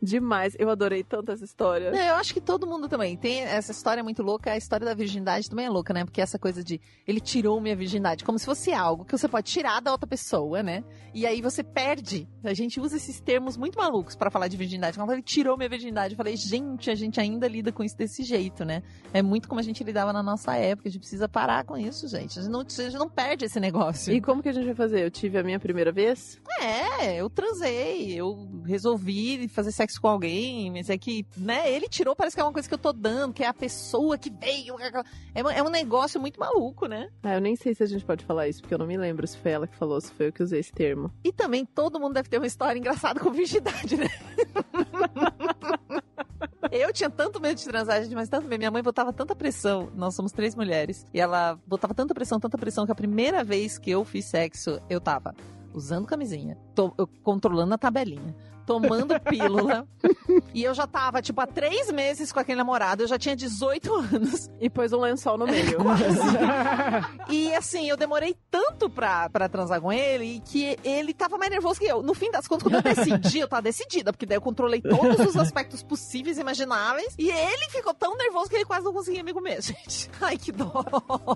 Demais, 0.00 0.56
eu 0.58 0.70
adorei 0.70 1.04
tanto 1.04 1.32
essa 1.32 1.44
história. 1.44 1.90
Não, 1.90 1.98
eu 1.98 2.14
acho 2.14 2.32
que 2.32 2.40
todo 2.40 2.66
mundo 2.66 2.88
também. 2.88 3.14
Tem 3.14 3.40
essa 3.40 3.72
história 3.72 4.02
muito 4.02 4.22
louca. 4.22 4.52
A 4.52 4.56
história 4.56 4.86
da 4.86 4.94
virgindade 4.94 5.50
também 5.50 5.66
é 5.66 5.70
louca, 5.70 5.92
né? 5.92 6.04
Porque 6.04 6.20
essa 6.22 6.38
coisa 6.38 6.64
de 6.64 6.80
ele 7.06 7.20
tirou 7.20 7.60
minha 7.60 7.76
virgindade, 7.76 8.24
como 8.24 8.38
se 8.38 8.46
fosse 8.46 8.72
algo 8.72 9.04
que 9.04 9.16
você 9.16 9.28
pode 9.28 9.50
tirar 9.50 9.80
da 9.80 9.92
outra 9.92 10.06
pessoa, 10.06 10.62
né? 10.62 10.82
E 11.12 11.26
aí 11.26 11.42
você 11.42 11.62
perde. 11.62 12.26
A 12.42 12.54
gente 12.54 12.80
usa 12.80 12.96
esses 12.96 13.20
termos 13.20 13.56
muito 13.56 13.78
malucos 13.78 14.16
pra 14.16 14.30
falar 14.30 14.48
de 14.48 14.56
virgindade. 14.56 14.98
Ele 14.98 15.22
tirou 15.26 15.56
minha 15.56 15.68
virgindade, 15.68 16.14
eu 16.14 16.16
falei, 16.16 16.36
gente, 16.36 16.90
a 16.90 16.94
gente 16.94 17.20
ainda 17.20 17.46
lida 17.48 17.72
com 17.72 17.82
isso 17.84 17.96
desse 17.98 18.22
jeito, 18.22 18.64
né? 18.64 18.82
É 19.12 19.20
muito 19.20 19.48
como 19.48 19.60
a 19.60 19.62
gente 19.62 19.82
lidava 19.84 20.12
na 20.12 20.22
nossa 20.22 20.54
época. 20.56 20.88
A 20.88 20.90
gente 20.90 21.00
precisa 21.00 21.28
parar 21.28 21.64
com 21.64 21.76
isso, 21.76 22.06
gente. 22.08 22.38
A 22.38 22.42
gente 22.42 22.50
não, 22.50 22.60
a 22.60 22.64
gente 22.68 22.96
não 22.96 23.08
perde 23.08 23.44
esse 23.44 23.58
negócio. 23.60 24.14
E 24.14 24.20
como 24.20 24.42
que 24.42 24.48
a 24.48 24.52
gente 24.52 24.64
vai 24.66 24.74
fazer? 24.74 25.04
Eu 25.04 25.10
tive 25.10 25.36
a 25.38 25.42
minha 25.42 25.58
primeira 25.58 25.90
vez? 25.90 26.40
É, 26.60 27.16
eu 27.16 27.28
transei, 27.28 28.12
eu 28.14 28.48
resolvi 28.64 29.48
fazer 29.48 29.72
sexo 29.72 30.00
com 30.00 30.08
alguém, 30.08 30.70
mas 30.70 30.88
é 30.88 30.96
que, 30.96 31.26
né, 31.36 31.70
ele 31.72 31.88
tirou, 31.88 32.14
parece 32.14 32.36
que 32.36 32.40
é 32.40 32.44
uma 32.44 32.52
coisa 32.52 32.68
que 32.68 32.74
eu 32.74 32.78
tô 32.78 32.92
dando, 32.92 33.34
que 33.34 33.42
é 33.42 33.46
a 33.48 33.54
pessoa 33.54 34.16
que 34.16 34.30
veio. 34.30 34.76
É, 35.34 35.42
um- 35.44 35.50
é 35.50 35.62
um 35.62 35.68
negócio 35.70 36.20
muito 36.20 36.38
maluco, 36.38 36.86
né? 36.86 37.08
Ah, 37.22 37.34
eu 37.34 37.40
nem 37.40 37.56
sei 37.56 37.74
se 37.74 37.82
a 37.82 37.86
gente 37.86 38.04
pode 38.04 38.24
falar 38.24 38.48
isso, 38.48 38.60
porque 38.60 38.74
eu 38.74 38.78
não 38.78 38.86
me 38.86 38.96
lembro 38.96 39.26
se 39.26 39.36
foi 39.36 39.50
ela 39.50 39.66
que 39.66 39.74
falou, 39.76 40.00
se 40.00 40.12
foi 40.12 40.28
eu 40.28 40.32
que 40.32 40.42
usei 40.42 40.60
esse 40.60 40.72
termo. 40.72 41.10
E 41.24 41.32
também 41.32 41.64
todo 41.64 41.98
mundo 41.98 42.14
deve 42.14 42.28
ter 42.28 42.38
uma 42.38 42.46
história 42.46 42.78
engraçada 42.78 43.18
com 43.18 43.30
virgindade, 43.32 43.96
né? 43.96 44.06
Eu 46.78 46.92
tinha 46.92 47.10
tanto 47.10 47.40
medo 47.40 47.56
de 47.56 47.64
transar, 47.64 48.02
gente, 48.02 48.14
mas 48.14 48.28
tanto 48.28 48.46
medo. 48.48 48.58
Minha 48.58 48.70
mãe 48.70 48.82
botava 48.82 49.12
tanta 49.12 49.34
pressão. 49.34 49.90
Nós 49.94 50.14
somos 50.14 50.32
três 50.32 50.54
mulheres. 50.54 51.04
E 51.12 51.20
ela 51.20 51.58
botava 51.66 51.94
tanta 51.94 52.14
pressão, 52.14 52.38
tanta 52.40 52.56
pressão, 52.58 52.84
que 52.86 52.92
a 52.92 52.94
primeira 52.94 53.42
vez 53.44 53.78
que 53.78 53.90
eu 53.90 54.04
fiz 54.04 54.26
sexo, 54.26 54.80
eu 54.88 55.00
tava 55.00 55.34
usando 55.74 56.06
camisinha, 56.06 56.56
to- 56.74 56.94
eu 56.96 57.06
controlando 57.22 57.74
a 57.74 57.78
tabelinha, 57.78 58.34
tomando 58.66 59.18
pílula. 59.20 59.86
e 60.52 60.62
eu 60.64 60.74
já 60.74 60.86
tava, 60.86 61.22
tipo, 61.22 61.40
há 61.40 61.46
três 61.46 61.90
meses 61.92 62.32
com 62.32 62.40
aquele 62.40 62.58
namorado. 62.58 63.02
Eu 63.04 63.08
já 63.08 63.18
tinha 63.18 63.36
18 63.36 63.94
anos. 63.94 64.50
E 64.60 64.68
pôs 64.68 64.92
um 64.92 65.00
lençol 65.00 65.38
no 65.38 65.46
meio. 65.46 65.78
E 67.28 67.52
assim, 67.54 67.88
eu 67.88 67.96
demorei 67.96 68.36
tanto 68.50 68.88
pra, 68.88 69.28
pra 69.28 69.48
transar 69.48 69.80
com 69.80 69.92
ele 69.92 70.40
que 70.44 70.76
ele 70.84 71.12
tava 71.12 71.36
mais 71.38 71.50
nervoso 71.50 71.78
que 71.78 71.86
eu. 71.86 72.02
No 72.02 72.14
fim 72.14 72.30
das 72.30 72.46
contas, 72.46 72.62
quando 72.64 72.74
eu 72.76 72.82
decidi, 72.82 73.38
eu 73.40 73.48
tava 73.48 73.62
decidida, 73.62 74.12
porque 74.12 74.26
daí 74.26 74.36
eu 74.36 74.40
controlei 74.40 74.80
todos 74.80 75.18
os 75.26 75.36
aspectos 75.36 75.82
possíveis 75.82 76.38
e 76.38 76.40
imagináveis. 76.40 77.14
E 77.18 77.30
ele 77.30 77.68
ficou 77.70 77.92
tão 77.94 78.16
nervoso 78.16 78.48
que 78.48 78.56
ele 78.56 78.64
quase 78.64 78.84
não 78.84 78.92
conseguia 78.92 79.22
me 79.22 79.32
comer, 79.32 79.60
gente. 79.62 80.10
Ai, 80.20 80.36
que 80.36 80.52
dó. 80.52 80.82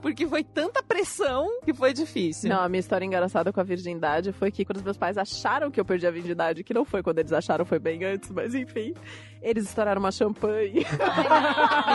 Porque 0.00 0.26
foi 0.26 0.42
tanta 0.44 0.82
pressão 0.82 1.48
que 1.64 1.72
foi 1.74 1.92
difícil. 1.92 2.48
Não, 2.50 2.62
a 2.62 2.68
minha 2.68 2.80
história 2.80 3.04
engraçada 3.04 3.52
com 3.52 3.60
a 3.60 3.64
virgindade 3.64 4.32
foi 4.32 4.50
que 4.50 4.64
quando 4.64 4.78
os 4.78 4.82
meus 4.82 4.96
pais 4.96 5.18
acharam 5.18 5.70
que 5.70 5.80
eu 5.80 5.84
perdi 5.84 6.06
a 6.06 6.10
virgindade, 6.10 6.64
que 6.64 6.74
não 6.74 6.84
foi 6.84 7.02
quando 7.02 7.18
eles 7.20 7.32
acharam 7.32 7.64
foi 7.64 7.78
bem 7.78 8.04
antes, 8.04 8.30
mas 8.30 8.54
enfim. 8.54 8.94
Eles 9.42 9.64
estouraram 9.64 10.00
uma 10.00 10.12
champanhe. 10.12 10.84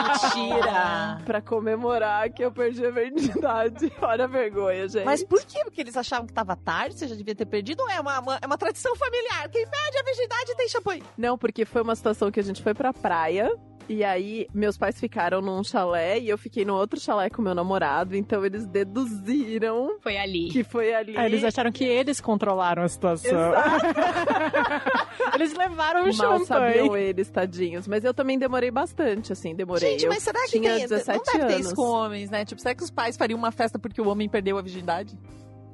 Mentira! 0.04 1.22
pra 1.26 1.42
comemorar 1.42 2.30
que 2.32 2.44
eu 2.44 2.52
perdi 2.52 2.86
a 2.86 2.90
virgindade. 2.92 3.92
Olha 4.02 4.24
a 4.26 4.28
vergonha, 4.28 4.88
gente. 4.88 5.06
Mas 5.06 5.24
por 5.24 5.44
quê? 5.44 5.60
Porque 5.64 5.82
eles 5.82 5.96
achavam 5.96 6.26
que 6.26 6.34
tava 6.34 6.56
tarde, 6.56 6.96
você 6.98 7.08
já 7.08 7.16
devia 7.16 7.36
ter 7.36 7.46
perdido? 7.46 7.82
Ou 7.82 7.90
é 7.90 8.00
uma, 8.00 8.20
uma- 8.20 8.40
é 8.42 8.46
uma 8.46 8.58
tradição 8.58 8.96
familiar? 8.96 9.48
Quem 9.50 9.66
perde 9.68 9.98
a 10.00 10.04
virgindade 10.04 10.56
tem 10.56 10.68
champanhe. 10.70 11.04
Não, 11.18 11.38
porque 11.38 11.66
foi 11.66 11.82
uma 11.82 11.96
situação 11.96 12.32
que 12.32 12.40
a 12.40 12.44
gente 12.44 12.64
foi 12.64 12.74
pra 12.74 12.92
praia. 12.94 13.56
E 13.88 14.04
aí, 14.04 14.48
meus 14.54 14.78
pais 14.78 15.00
ficaram 15.00 15.42
num 15.42 15.64
chalé 15.64 16.20
e 16.20 16.28
eu 16.28 16.38
fiquei 16.38 16.66
no 16.66 16.74
outro 16.74 17.00
chalé 17.00 17.30
com 17.30 17.42
meu 17.42 17.54
namorado. 17.54 18.16
Então, 18.16 18.44
eles 18.44 18.66
deduziram 18.66 19.98
Foi 20.02 20.18
ali. 20.18 20.50
que 20.50 20.64
foi 20.64 20.94
ali. 20.94 21.16
Aí 21.16 21.26
eles 21.28 21.44
acharam 21.44 21.72
que 21.72 21.84
eles 21.84 22.20
controlaram 22.20 22.82
a 22.82 22.88
situação. 22.88 23.52
eles 25.36 25.54
levaram 25.54 26.02
o 26.10 26.18
Mal 26.18 26.40
sabiam 26.46 26.86
champanhe. 26.86 27.04
eles, 27.04 27.30
tadinhos. 27.30 27.88
Mas 27.88 28.04
eu 28.04 28.14
também 28.14 28.40
demorei 28.40 28.72
bastante, 28.72 29.32
assim, 29.32 29.54
demorei. 29.54 29.92
Gente, 29.92 30.08
mas 30.08 30.24
será 30.24 30.42
que 30.46 30.60
tinha 30.60 30.72
tem, 30.78 30.88
17 30.88 31.18
não 31.18 31.24
deve 31.24 31.38
ter 31.46 31.54
anos. 31.54 31.66
isso 31.68 31.76
com 31.76 31.84
homens, 31.84 32.30
né? 32.32 32.44
Tipo, 32.44 32.62
será 32.62 32.74
que 32.74 32.84
os 32.84 32.90
pais 32.90 33.16
fariam 33.16 33.38
uma 33.38 33.52
festa 33.52 33.78
porque 33.78 34.02
o 34.02 34.08
homem 34.08 34.28
perdeu 34.28 34.58
a 34.58 34.62
virgindade? 34.62 35.18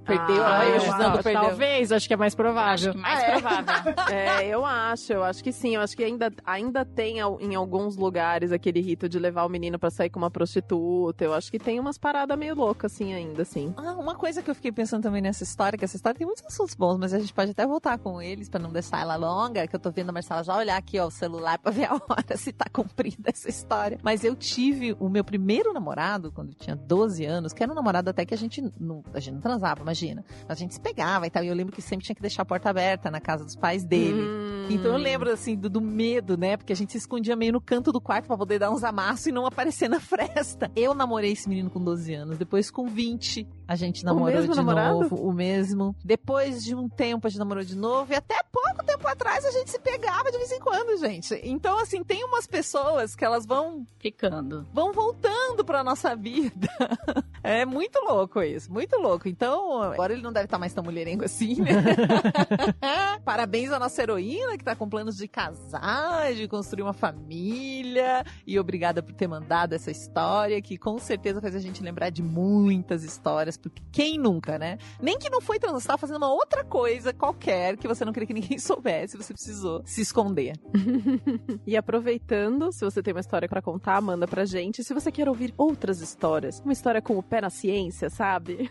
Perdeu, 0.06 0.44
Ah, 0.44 0.60
a 0.60 0.66
eu 0.66 0.72
virgindade 0.74 1.04
acho. 1.14 1.24
perdeu. 1.24 1.42
Talvez, 1.42 1.92
acho 1.92 2.08
que 2.08 2.14
é 2.14 2.18
mais 2.18 2.32
Acho 2.34 2.38
provável. 2.38 2.92
que 2.94 2.98
mais 2.98 3.20
é? 3.24 3.32
provável. 3.32 3.94
É, 4.12 4.48
eu 4.48 4.66
acho, 4.66 5.14
eu 5.14 5.24
acho 5.24 5.44
que 5.44 5.52
sim. 5.52 5.76
Eu 5.76 5.82
acho 5.82 5.96
que 5.96 6.04
ainda, 6.04 6.32
ainda 6.46 6.84
tem 6.86 7.18
em 7.20 7.56
alguns 7.56 7.96
lugares 7.96 8.52
aquele 8.52 8.82
rito 8.82 9.08
de 9.08 9.20
levar 9.20 9.46
o 9.46 9.50
menino 9.50 9.78
pra 9.80 9.90
sair 9.90 10.10
com 10.10 10.20
uma 10.20 10.32
prostituta. 10.32 11.24
Eu 11.24 11.34
acho 11.34 11.52
que 11.52 11.60
tem 11.60 11.80
umas 11.80 11.98
paradas 11.98 12.38
meio 12.38 12.56
loucas, 12.56 12.94
assim, 12.94 13.14
ainda, 13.14 13.42
assim. 13.44 13.74
Ah, 13.78 13.94
uma 13.94 14.16
coisa 14.16 14.42
que 14.42 14.50
eu 14.50 14.56
fiquei 14.56 14.72
pensando 14.72 15.04
também 15.04 15.22
nessa 15.22 15.44
história, 15.44 15.78
que 15.78 15.86
essa 15.86 15.96
história 15.96 16.18
tem 16.18 16.26
muitos 16.26 16.44
assuntos 16.46 16.76
bons, 16.76 16.98
mas 16.98 17.14
a 17.14 17.20
gente 17.20 17.34
pode 17.34 17.52
até 17.52 17.66
voltar 17.66 17.98
com 18.00 18.22
eles 18.22 18.50
pra 18.50 18.60
não 18.60 18.72
deixar 18.72 19.02
ela 19.02 19.16
longa, 19.16 19.68
que 19.68 19.76
eu 19.76 19.80
tô 19.80 19.92
vendo 19.92 20.10
a 20.10 20.14
Marcela 20.14 20.44
já 20.44 20.56
olhar 20.56 20.78
aqui, 20.78 21.00
ó, 21.00 21.08
o 21.08 21.12
celular 21.12 21.58
pra 21.60 21.72
ver 21.72 21.86
a 21.86 21.94
hora 21.96 22.36
se 22.38 22.52
tá 22.52 22.66
comprida 22.72 23.30
essa 23.30 23.50
história. 23.50 23.98
Mas 24.04 24.24
eu 24.24 24.36
tive 24.36 24.96
o 25.00 25.10
meu 25.10 25.24
primeiro 25.24 25.74
namorado, 25.74 26.32
quando 26.32 26.50
eu 26.50 26.56
tinha 26.56 26.76
12 26.76 27.26
anos, 27.26 27.54
que 27.54 27.64
era 27.64 27.72
um 27.72 27.76
namorado 27.76 28.10
até 28.10 28.26
que 28.26 28.34
a 28.34 28.38
gente 28.38 28.62
não, 28.80 29.04
a 29.14 29.20
gente 29.20 29.34
não 29.36 29.42
transava, 29.42 29.84
imagina. 29.92 30.24
A 30.48 30.56
gente 30.56 30.74
se 30.74 30.80
pegava 30.80 31.28
e 31.28 31.30
tal, 31.30 31.44
e 31.44 31.48
eu 31.48 31.54
lembro 31.54 31.74
que 31.74 31.82
sempre 31.82 32.06
tinha 32.06 32.16
que 32.16 32.22
deixar 32.22 32.44
a 32.44 32.46
porta 32.46 32.70
aberta 32.70 33.12
na 33.12 33.20
casa 33.20 33.44
dos 33.44 33.56
pais 33.56 33.84
dele. 33.84 34.22
Hum. 34.22 34.41
Então 34.74 34.92
eu 34.94 34.98
lembro, 34.98 35.30
assim, 35.32 35.56
do, 35.56 35.70
do 35.70 35.82
medo, 35.82 36.38
né? 36.38 36.58
Porque 36.58 36.74
a 36.74 36.76
gente 36.76 36.92
se 36.94 36.98
escondia 36.98 37.36
meio 37.36 37.54
no 37.54 37.62
canto 37.62 37.92
do 37.92 38.02
quarto 38.02 38.28
pra 38.28 38.38
poder 38.38 38.60
dar 38.60 38.72
uns 38.72 38.84
amassos 38.84 39.28
e 39.28 39.32
não 39.32 39.46
aparecer 39.46 39.90
na 39.90 40.00
fresta. 40.02 40.72
Eu 40.76 40.94
namorei 40.94 41.32
esse 41.32 41.48
menino 41.48 41.70
com 41.70 41.80
12 41.84 42.14
anos. 42.14 42.38
Depois, 42.38 42.70
com 42.72 42.88
20, 42.88 43.48
a 43.68 43.76
gente 43.76 44.04
namorou 44.04 44.42
de 44.42 44.48
namorado? 44.50 45.02
novo. 45.02 45.16
O 45.16 45.32
mesmo. 45.34 45.96
Depois 46.04 46.64
de 46.64 46.76
um 46.76 46.88
tempo, 46.90 47.28
a 47.28 47.30
gente 47.30 47.40
namorou 47.40 47.64
de 47.64 47.76
novo. 47.76 48.12
E 48.12 48.16
até 48.16 48.42
pouco 48.52 48.84
tempo 48.86 49.08
atrás, 49.08 49.46
a 49.46 49.52
gente 49.52 49.70
se 49.72 49.80
pegava 49.80 50.32
de 50.32 50.38
vez 50.38 50.52
em 50.52 50.60
quando, 50.60 50.98
gente. 51.00 51.40
Então, 51.44 51.80
assim, 51.80 52.04
tem 52.04 52.24
umas 52.24 52.48
pessoas 52.48 53.16
que 53.16 53.24
elas 53.26 53.46
vão, 53.46 53.86
Ficando. 54.00 54.68
vão 54.74 54.92
voltando 54.92 55.64
pra 55.66 55.84
nossa 55.84 56.16
vida. 56.16 56.70
É 57.44 57.66
muito 57.66 58.00
louco 58.02 58.40
isso, 58.44 58.72
muito 58.72 58.96
louco. 58.98 59.28
Então, 59.28 59.82
agora 59.82 60.14
ele 60.14 60.22
não 60.22 60.32
deve 60.32 60.46
estar 60.46 60.60
mais 60.60 60.74
tão 60.76 60.84
mulherengo 60.84 61.26
assim, 61.26 61.60
né? 61.60 61.72
Parabéns 63.26 63.72
à 63.72 63.80
nossa 63.80 64.00
heroína 64.02 64.56
que 64.62 64.66
tá 64.66 64.76
com 64.76 64.88
planos 64.88 65.18
de 65.18 65.28
casar, 65.28 66.34
de 66.36 66.48
construir 66.48 66.84
uma 66.84 66.94
família. 66.94 68.24
E 68.46 68.60
obrigada 68.60 69.02
por 69.02 69.14
ter 69.14 69.28
mandado 69.28 69.74
essa 69.74 69.90
história, 69.90 70.62
que 70.62 70.78
com 70.78 70.98
certeza 71.00 71.42
faz 71.42 71.56
a 71.56 71.60
gente 71.60 71.82
lembrar 71.82 72.12
de 72.12 72.22
muitas 72.22 73.04
histórias, 73.04 73.58
porque 73.58 73.82
quem 73.92 74.20
nunca, 74.20 74.60
né? 74.60 74.78
Nem 75.02 75.18
que 75.18 75.30
não 75.30 75.42
foi 75.42 75.58
trans, 75.60 75.82
você 75.82 75.88
tava 75.88 75.98
fazendo 75.98 76.18
uma 76.18 76.32
outra 76.32 76.64
coisa 76.64 77.12
qualquer 77.12 77.76
que 77.76 77.88
você 77.88 78.06
não 78.06 78.14
queria 78.14 78.28
que 78.28 78.34
ninguém 78.34 78.58
soubesse, 78.60 79.18
você 79.18 79.34
precisou 79.34 79.82
se 79.86 80.02
esconder. 80.02 80.54
E 81.66 81.78
aproveitando, 81.78 82.72
se 82.72 82.84
você 82.84 83.02
tem 83.02 83.14
uma 83.14 83.20
história 83.20 83.48
pra 83.48 83.62
contar, 83.62 84.02
manda 84.02 84.28
pra 84.28 84.46
gente. 84.46 84.84
Se 84.84 84.94
você 84.94 85.12
quer 85.12 85.28
ouvir 85.30 85.54
outras 85.58 86.02
histórias, 86.02 86.60
uma 86.62 86.74
história 86.74 87.02
com 87.02 87.18
o 87.18 87.24
pé 87.24 87.40
na 87.42 87.50
ciência, 87.50 88.10
sabe? 88.10 88.70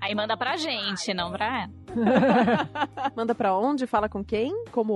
Aí 0.00 0.14
manda 0.14 0.36
pra 0.36 0.56
gente, 0.56 1.12
não 1.12 1.30
pra 1.30 1.62
ela. 1.94 3.10
manda 3.14 3.34
pra 3.34 3.56
onde? 3.56 3.86
Fala 3.86 4.08
com 4.08 4.24
quem? 4.24 4.64
Como 4.70 4.92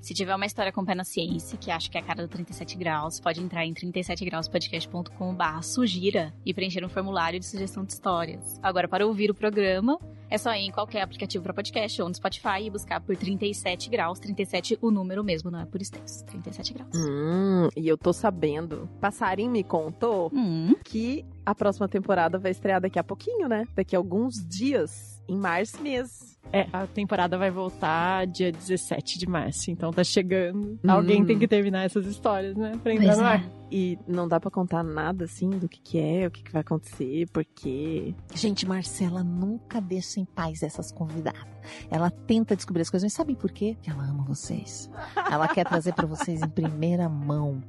Se 0.00 0.12
tiver 0.14 0.34
uma 0.34 0.46
história 0.46 0.72
com 0.72 0.84
pé 0.84 0.94
na 0.94 1.04
ciência, 1.04 1.56
que 1.58 1.70
acho 1.70 1.90
que 1.90 1.96
é 1.96 2.00
a 2.00 2.04
cara 2.04 2.22
do 2.22 2.28
37 2.28 2.76
graus, 2.76 3.20
pode 3.20 3.40
entrar 3.40 3.64
em 3.64 3.72
37grauspodcast.com.br 3.74 5.62
sugira 5.62 6.32
e 6.44 6.52
preencher 6.52 6.84
um 6.84 6.88
formulário 6.88 7.38
de 7.38 7.46
sugestão 7.46 7.84
de 7.84 7.92
histórias. 7.92 8.58
Agora, 8.62 8.88
para 8.88 9.06
ouvir 9.06 9.30
o 9.30 9.34
programa, 9.34 9.98
é 10.30 10.36
só 10.38 10.52
ir 10.54 10.66
em 10.66 10.70
qualquer 10.70 11.02
aplicativo 11.02 11.42
para 11.44 11.54
podcast 11.54 12.00
ou 12.02 12.08
no 12.08 12.14
Spotify 12.14 12.62
e 12.64 12.70
buscar 12.70 13.00
por 13.00 13.16
37 13.16 13.88
graus. 13.88 14.18
37 14.18 14.78
o 14.82 14.90
número 14.90 15.22
mesmo, 15.22 15.50
não 15.50 15.60
é 15.60 15.66
por 15.66 15.80
extenso. 15.80 16.24
37 16.26 16.74
graus. 16.74 16.90
Hum, 16.94 17.68
e 17.76 17.86
eu 17.88 17.96
tô 17.96 18.12
sabendo. 18.12 18.88
Passarinho 19.00 19.50
me 19.50 19.62
contou 19.62 20.30
Hum. 20.34 20.74
que 20.84 21.24
a 21.46 21.54
próxima 21.54 21.88
temporada 21.88 22.38
vai 22.38 22.50
estrear 22.50 22.80
daqui 22.80 22.98
a 22.98 23.04
pouquinho, 23.04 23.48
né? 23.48 23.66
Daqui 23.74 23.94
a 23.94 23.98
alguns 23.98 24.34
dias, 24.46 25.13
em 25.28 25.36
março 25.36 25.80
mesmo. 25.82 26.34
É, 26.52 26.68
a 26.72 26.86
temporada 26.86 27.36
vai 27.38 27.50
voltar 27.50 28.26
dia 28.26 28.52
17 28.52 29.18
de 29.18 29.26
março, 29.26 29.70
então 29.70 29.92
tá 29.92 30.04
chegando. 30.04 30.78
Alguém 30.86 31.24
tem 31.24 31.36
que 31.38 31.48
terminar 31.48 31.84
essas 31.84 32.06
histórias, 32.06 32.54
né? 32.54 32.72
Pra 32.82 32.92
entrar 32.94 33.06
Pois 33.06 33.18
no 33.18 33.24
ar. 33.24 33.40
é. 33.44 33.64
E 33.72 33.98
não 34.06 34.28
dá 34.28 34.38
pra 34.38 34.50
contar 34.52 34.84
nada 34.84 35.24
assim 35.24 35.50
do 35.50 35.68
que, 35.68 35.80
que 35.80 35.98
é, 35.98 36.26
o 36.28 36.30
que, 36.30 36.44
que 36.44 36.52
vai 36.52 36.60
acontecer, 36.60 37.26
por 37.32 37.44
quê. 37.44 38.14
Gente, 38.34 38.68
Marcela 38.68 39.24
nunca 39.24 39.80
deixa 39.80 40.20
em 40.20 40.24
paz 40.24 40.62
essas 40.62 40.92
convidadas. 40.92 41.42
Ela 41.90 42.08
tenta 42.10 42.54
descobrir 42.54 42.82
as 42.82 42.90
coisas, 42.90 43.06
mas 43.06 43.14
sabem 43.14 43.34
por 43.34 43.50
quê? 43.50 43.72
Porque 43.74 43.90
ela 43.90 44.04
ama 44.04 44.22
vocês. 44.24 44.88
Ela 45.28 45.48
quer 45.48 45.64
trazer 45.66 45.92
pra 45.94 46.06
vocês 46.06 46.40
em 46.40 46.48
primeira 46.48 47.08
mão. 47.08 47.60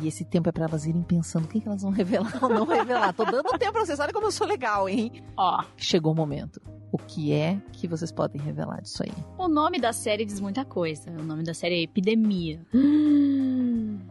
E 0.00 0.08
esse 0.08 0.24
tempo 0.24 0.48
é 0.48 0.52
pra 0.52 0.64
elas 0.66 0.86
irem 0.86 1.02
pensando 1.02 1.44
o 1.44 1.48
que, 1.48 1.60
que 1.60 1.68
elas 1.68 1.82
vão 1.82 1.90
revelar 1.92 2.38
ou 2.42 2.48
não 2.48 2.66
revelar. 2.66 3.12
Tô 3.12 3.24
dando 3.24 3.48
tempo 3.58 3.72
pra 3.72 3.84
vocês. 3.86 4.00
Olha 4.00 4.12
como 4.12 4.26
eu 4.26 4.32
sou 4.32 4.46
legal, 4.46 4.88
hein? 4.88 5.22
Ó, 5.36 5.62
Chegou 5.76 6.12
o 6.12 6.16
momento. 6.16 6.60
O 6.90 6.98
que 6.98 7.32
é 7.32 7.60
que 7.72 7.88
vocês 7.88 8.12
podem 8.12 8.40
revelar 8.40 8.80
disso 8.80 9.02
aí? 9.02 9.12
o 9.36 9.48
nome 9.48 9.80
da 9.80 9.92
série 9.92 10.24
diz 10.24 10.40
muita 10.40 10.64
coisa. 10.64 11.10
O 11.10 11.22
nome 11.24 11.42
da 11.42 11.52
série 11.52 11.74
é 11.80 11.82
Epidemia. 11.82 12.60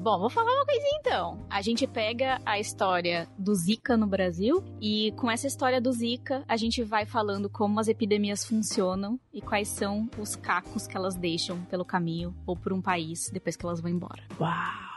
Bom, 0.03 0.19
vou 0.19 0.29
falar 0.29 0.51
uma 0.51 0.65
coisinha 0.65 0.97
então. 0.99 1.45
A 1.49 1.61
gente 1.61 1.87
pega 1.87 2.37
a 2.45 2.59
história 2.59 3.25
do 3.37 3.55
Zika 3.55 3.95
no 3.95 4.05
Brasil 4.05 4.61
e 4.81 5.13
com 5.15 5.31
essa 5.31 5.47
história 5.47 5.79
do 5.79 5.93
Zika, 5.93 6.43
a 6.45 6.57
gente 6.57 6.83
vai 6.83 7.05
falando 7.05 7.49
como 7.49 7.79
as 7.79 7.87
epidemias 7.87 8.43
funcionam 8.43 9.17
e 9.33 9.41
quais 9.41 9.69
são 9.69 10.09
os 10.19 10.35
cacos 10.35 10.85
que 10.85 10.97
elas 10.97 11.15
deixam 11.15 11.61
pelo 11.69 11.85
caminho 11.85 12.35
ou 12.45 12.53
por 12.57 12.73
um 12.73 12.81
país 12.81 13.29
depois 13.31 13.55
que 13.55 13.65
elas 13.65 13.79
vão 13.79 13.89
embora. 13.89 14.23
Uau! 14.37 14.92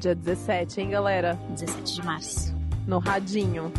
Dia 0.00 0.14
17, 0.14 0.80
hein, 0.80 0.88
galera? 0.88 1.34
17 1.50 1.96
de 1.96 2.02
março. 2.02 2.54
No 2.86 2.98
radinho. 2.98 3.70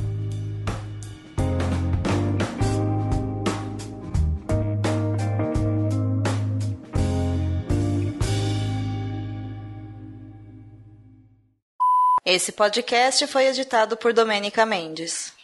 Esse 12.23 12.51
podcast 12.51 13.25
foi 13.25 13.47
editado 13.47 13.97
por 13.97 14.13
Domênica 14.13 14.63
Mendes. 14.63 15.40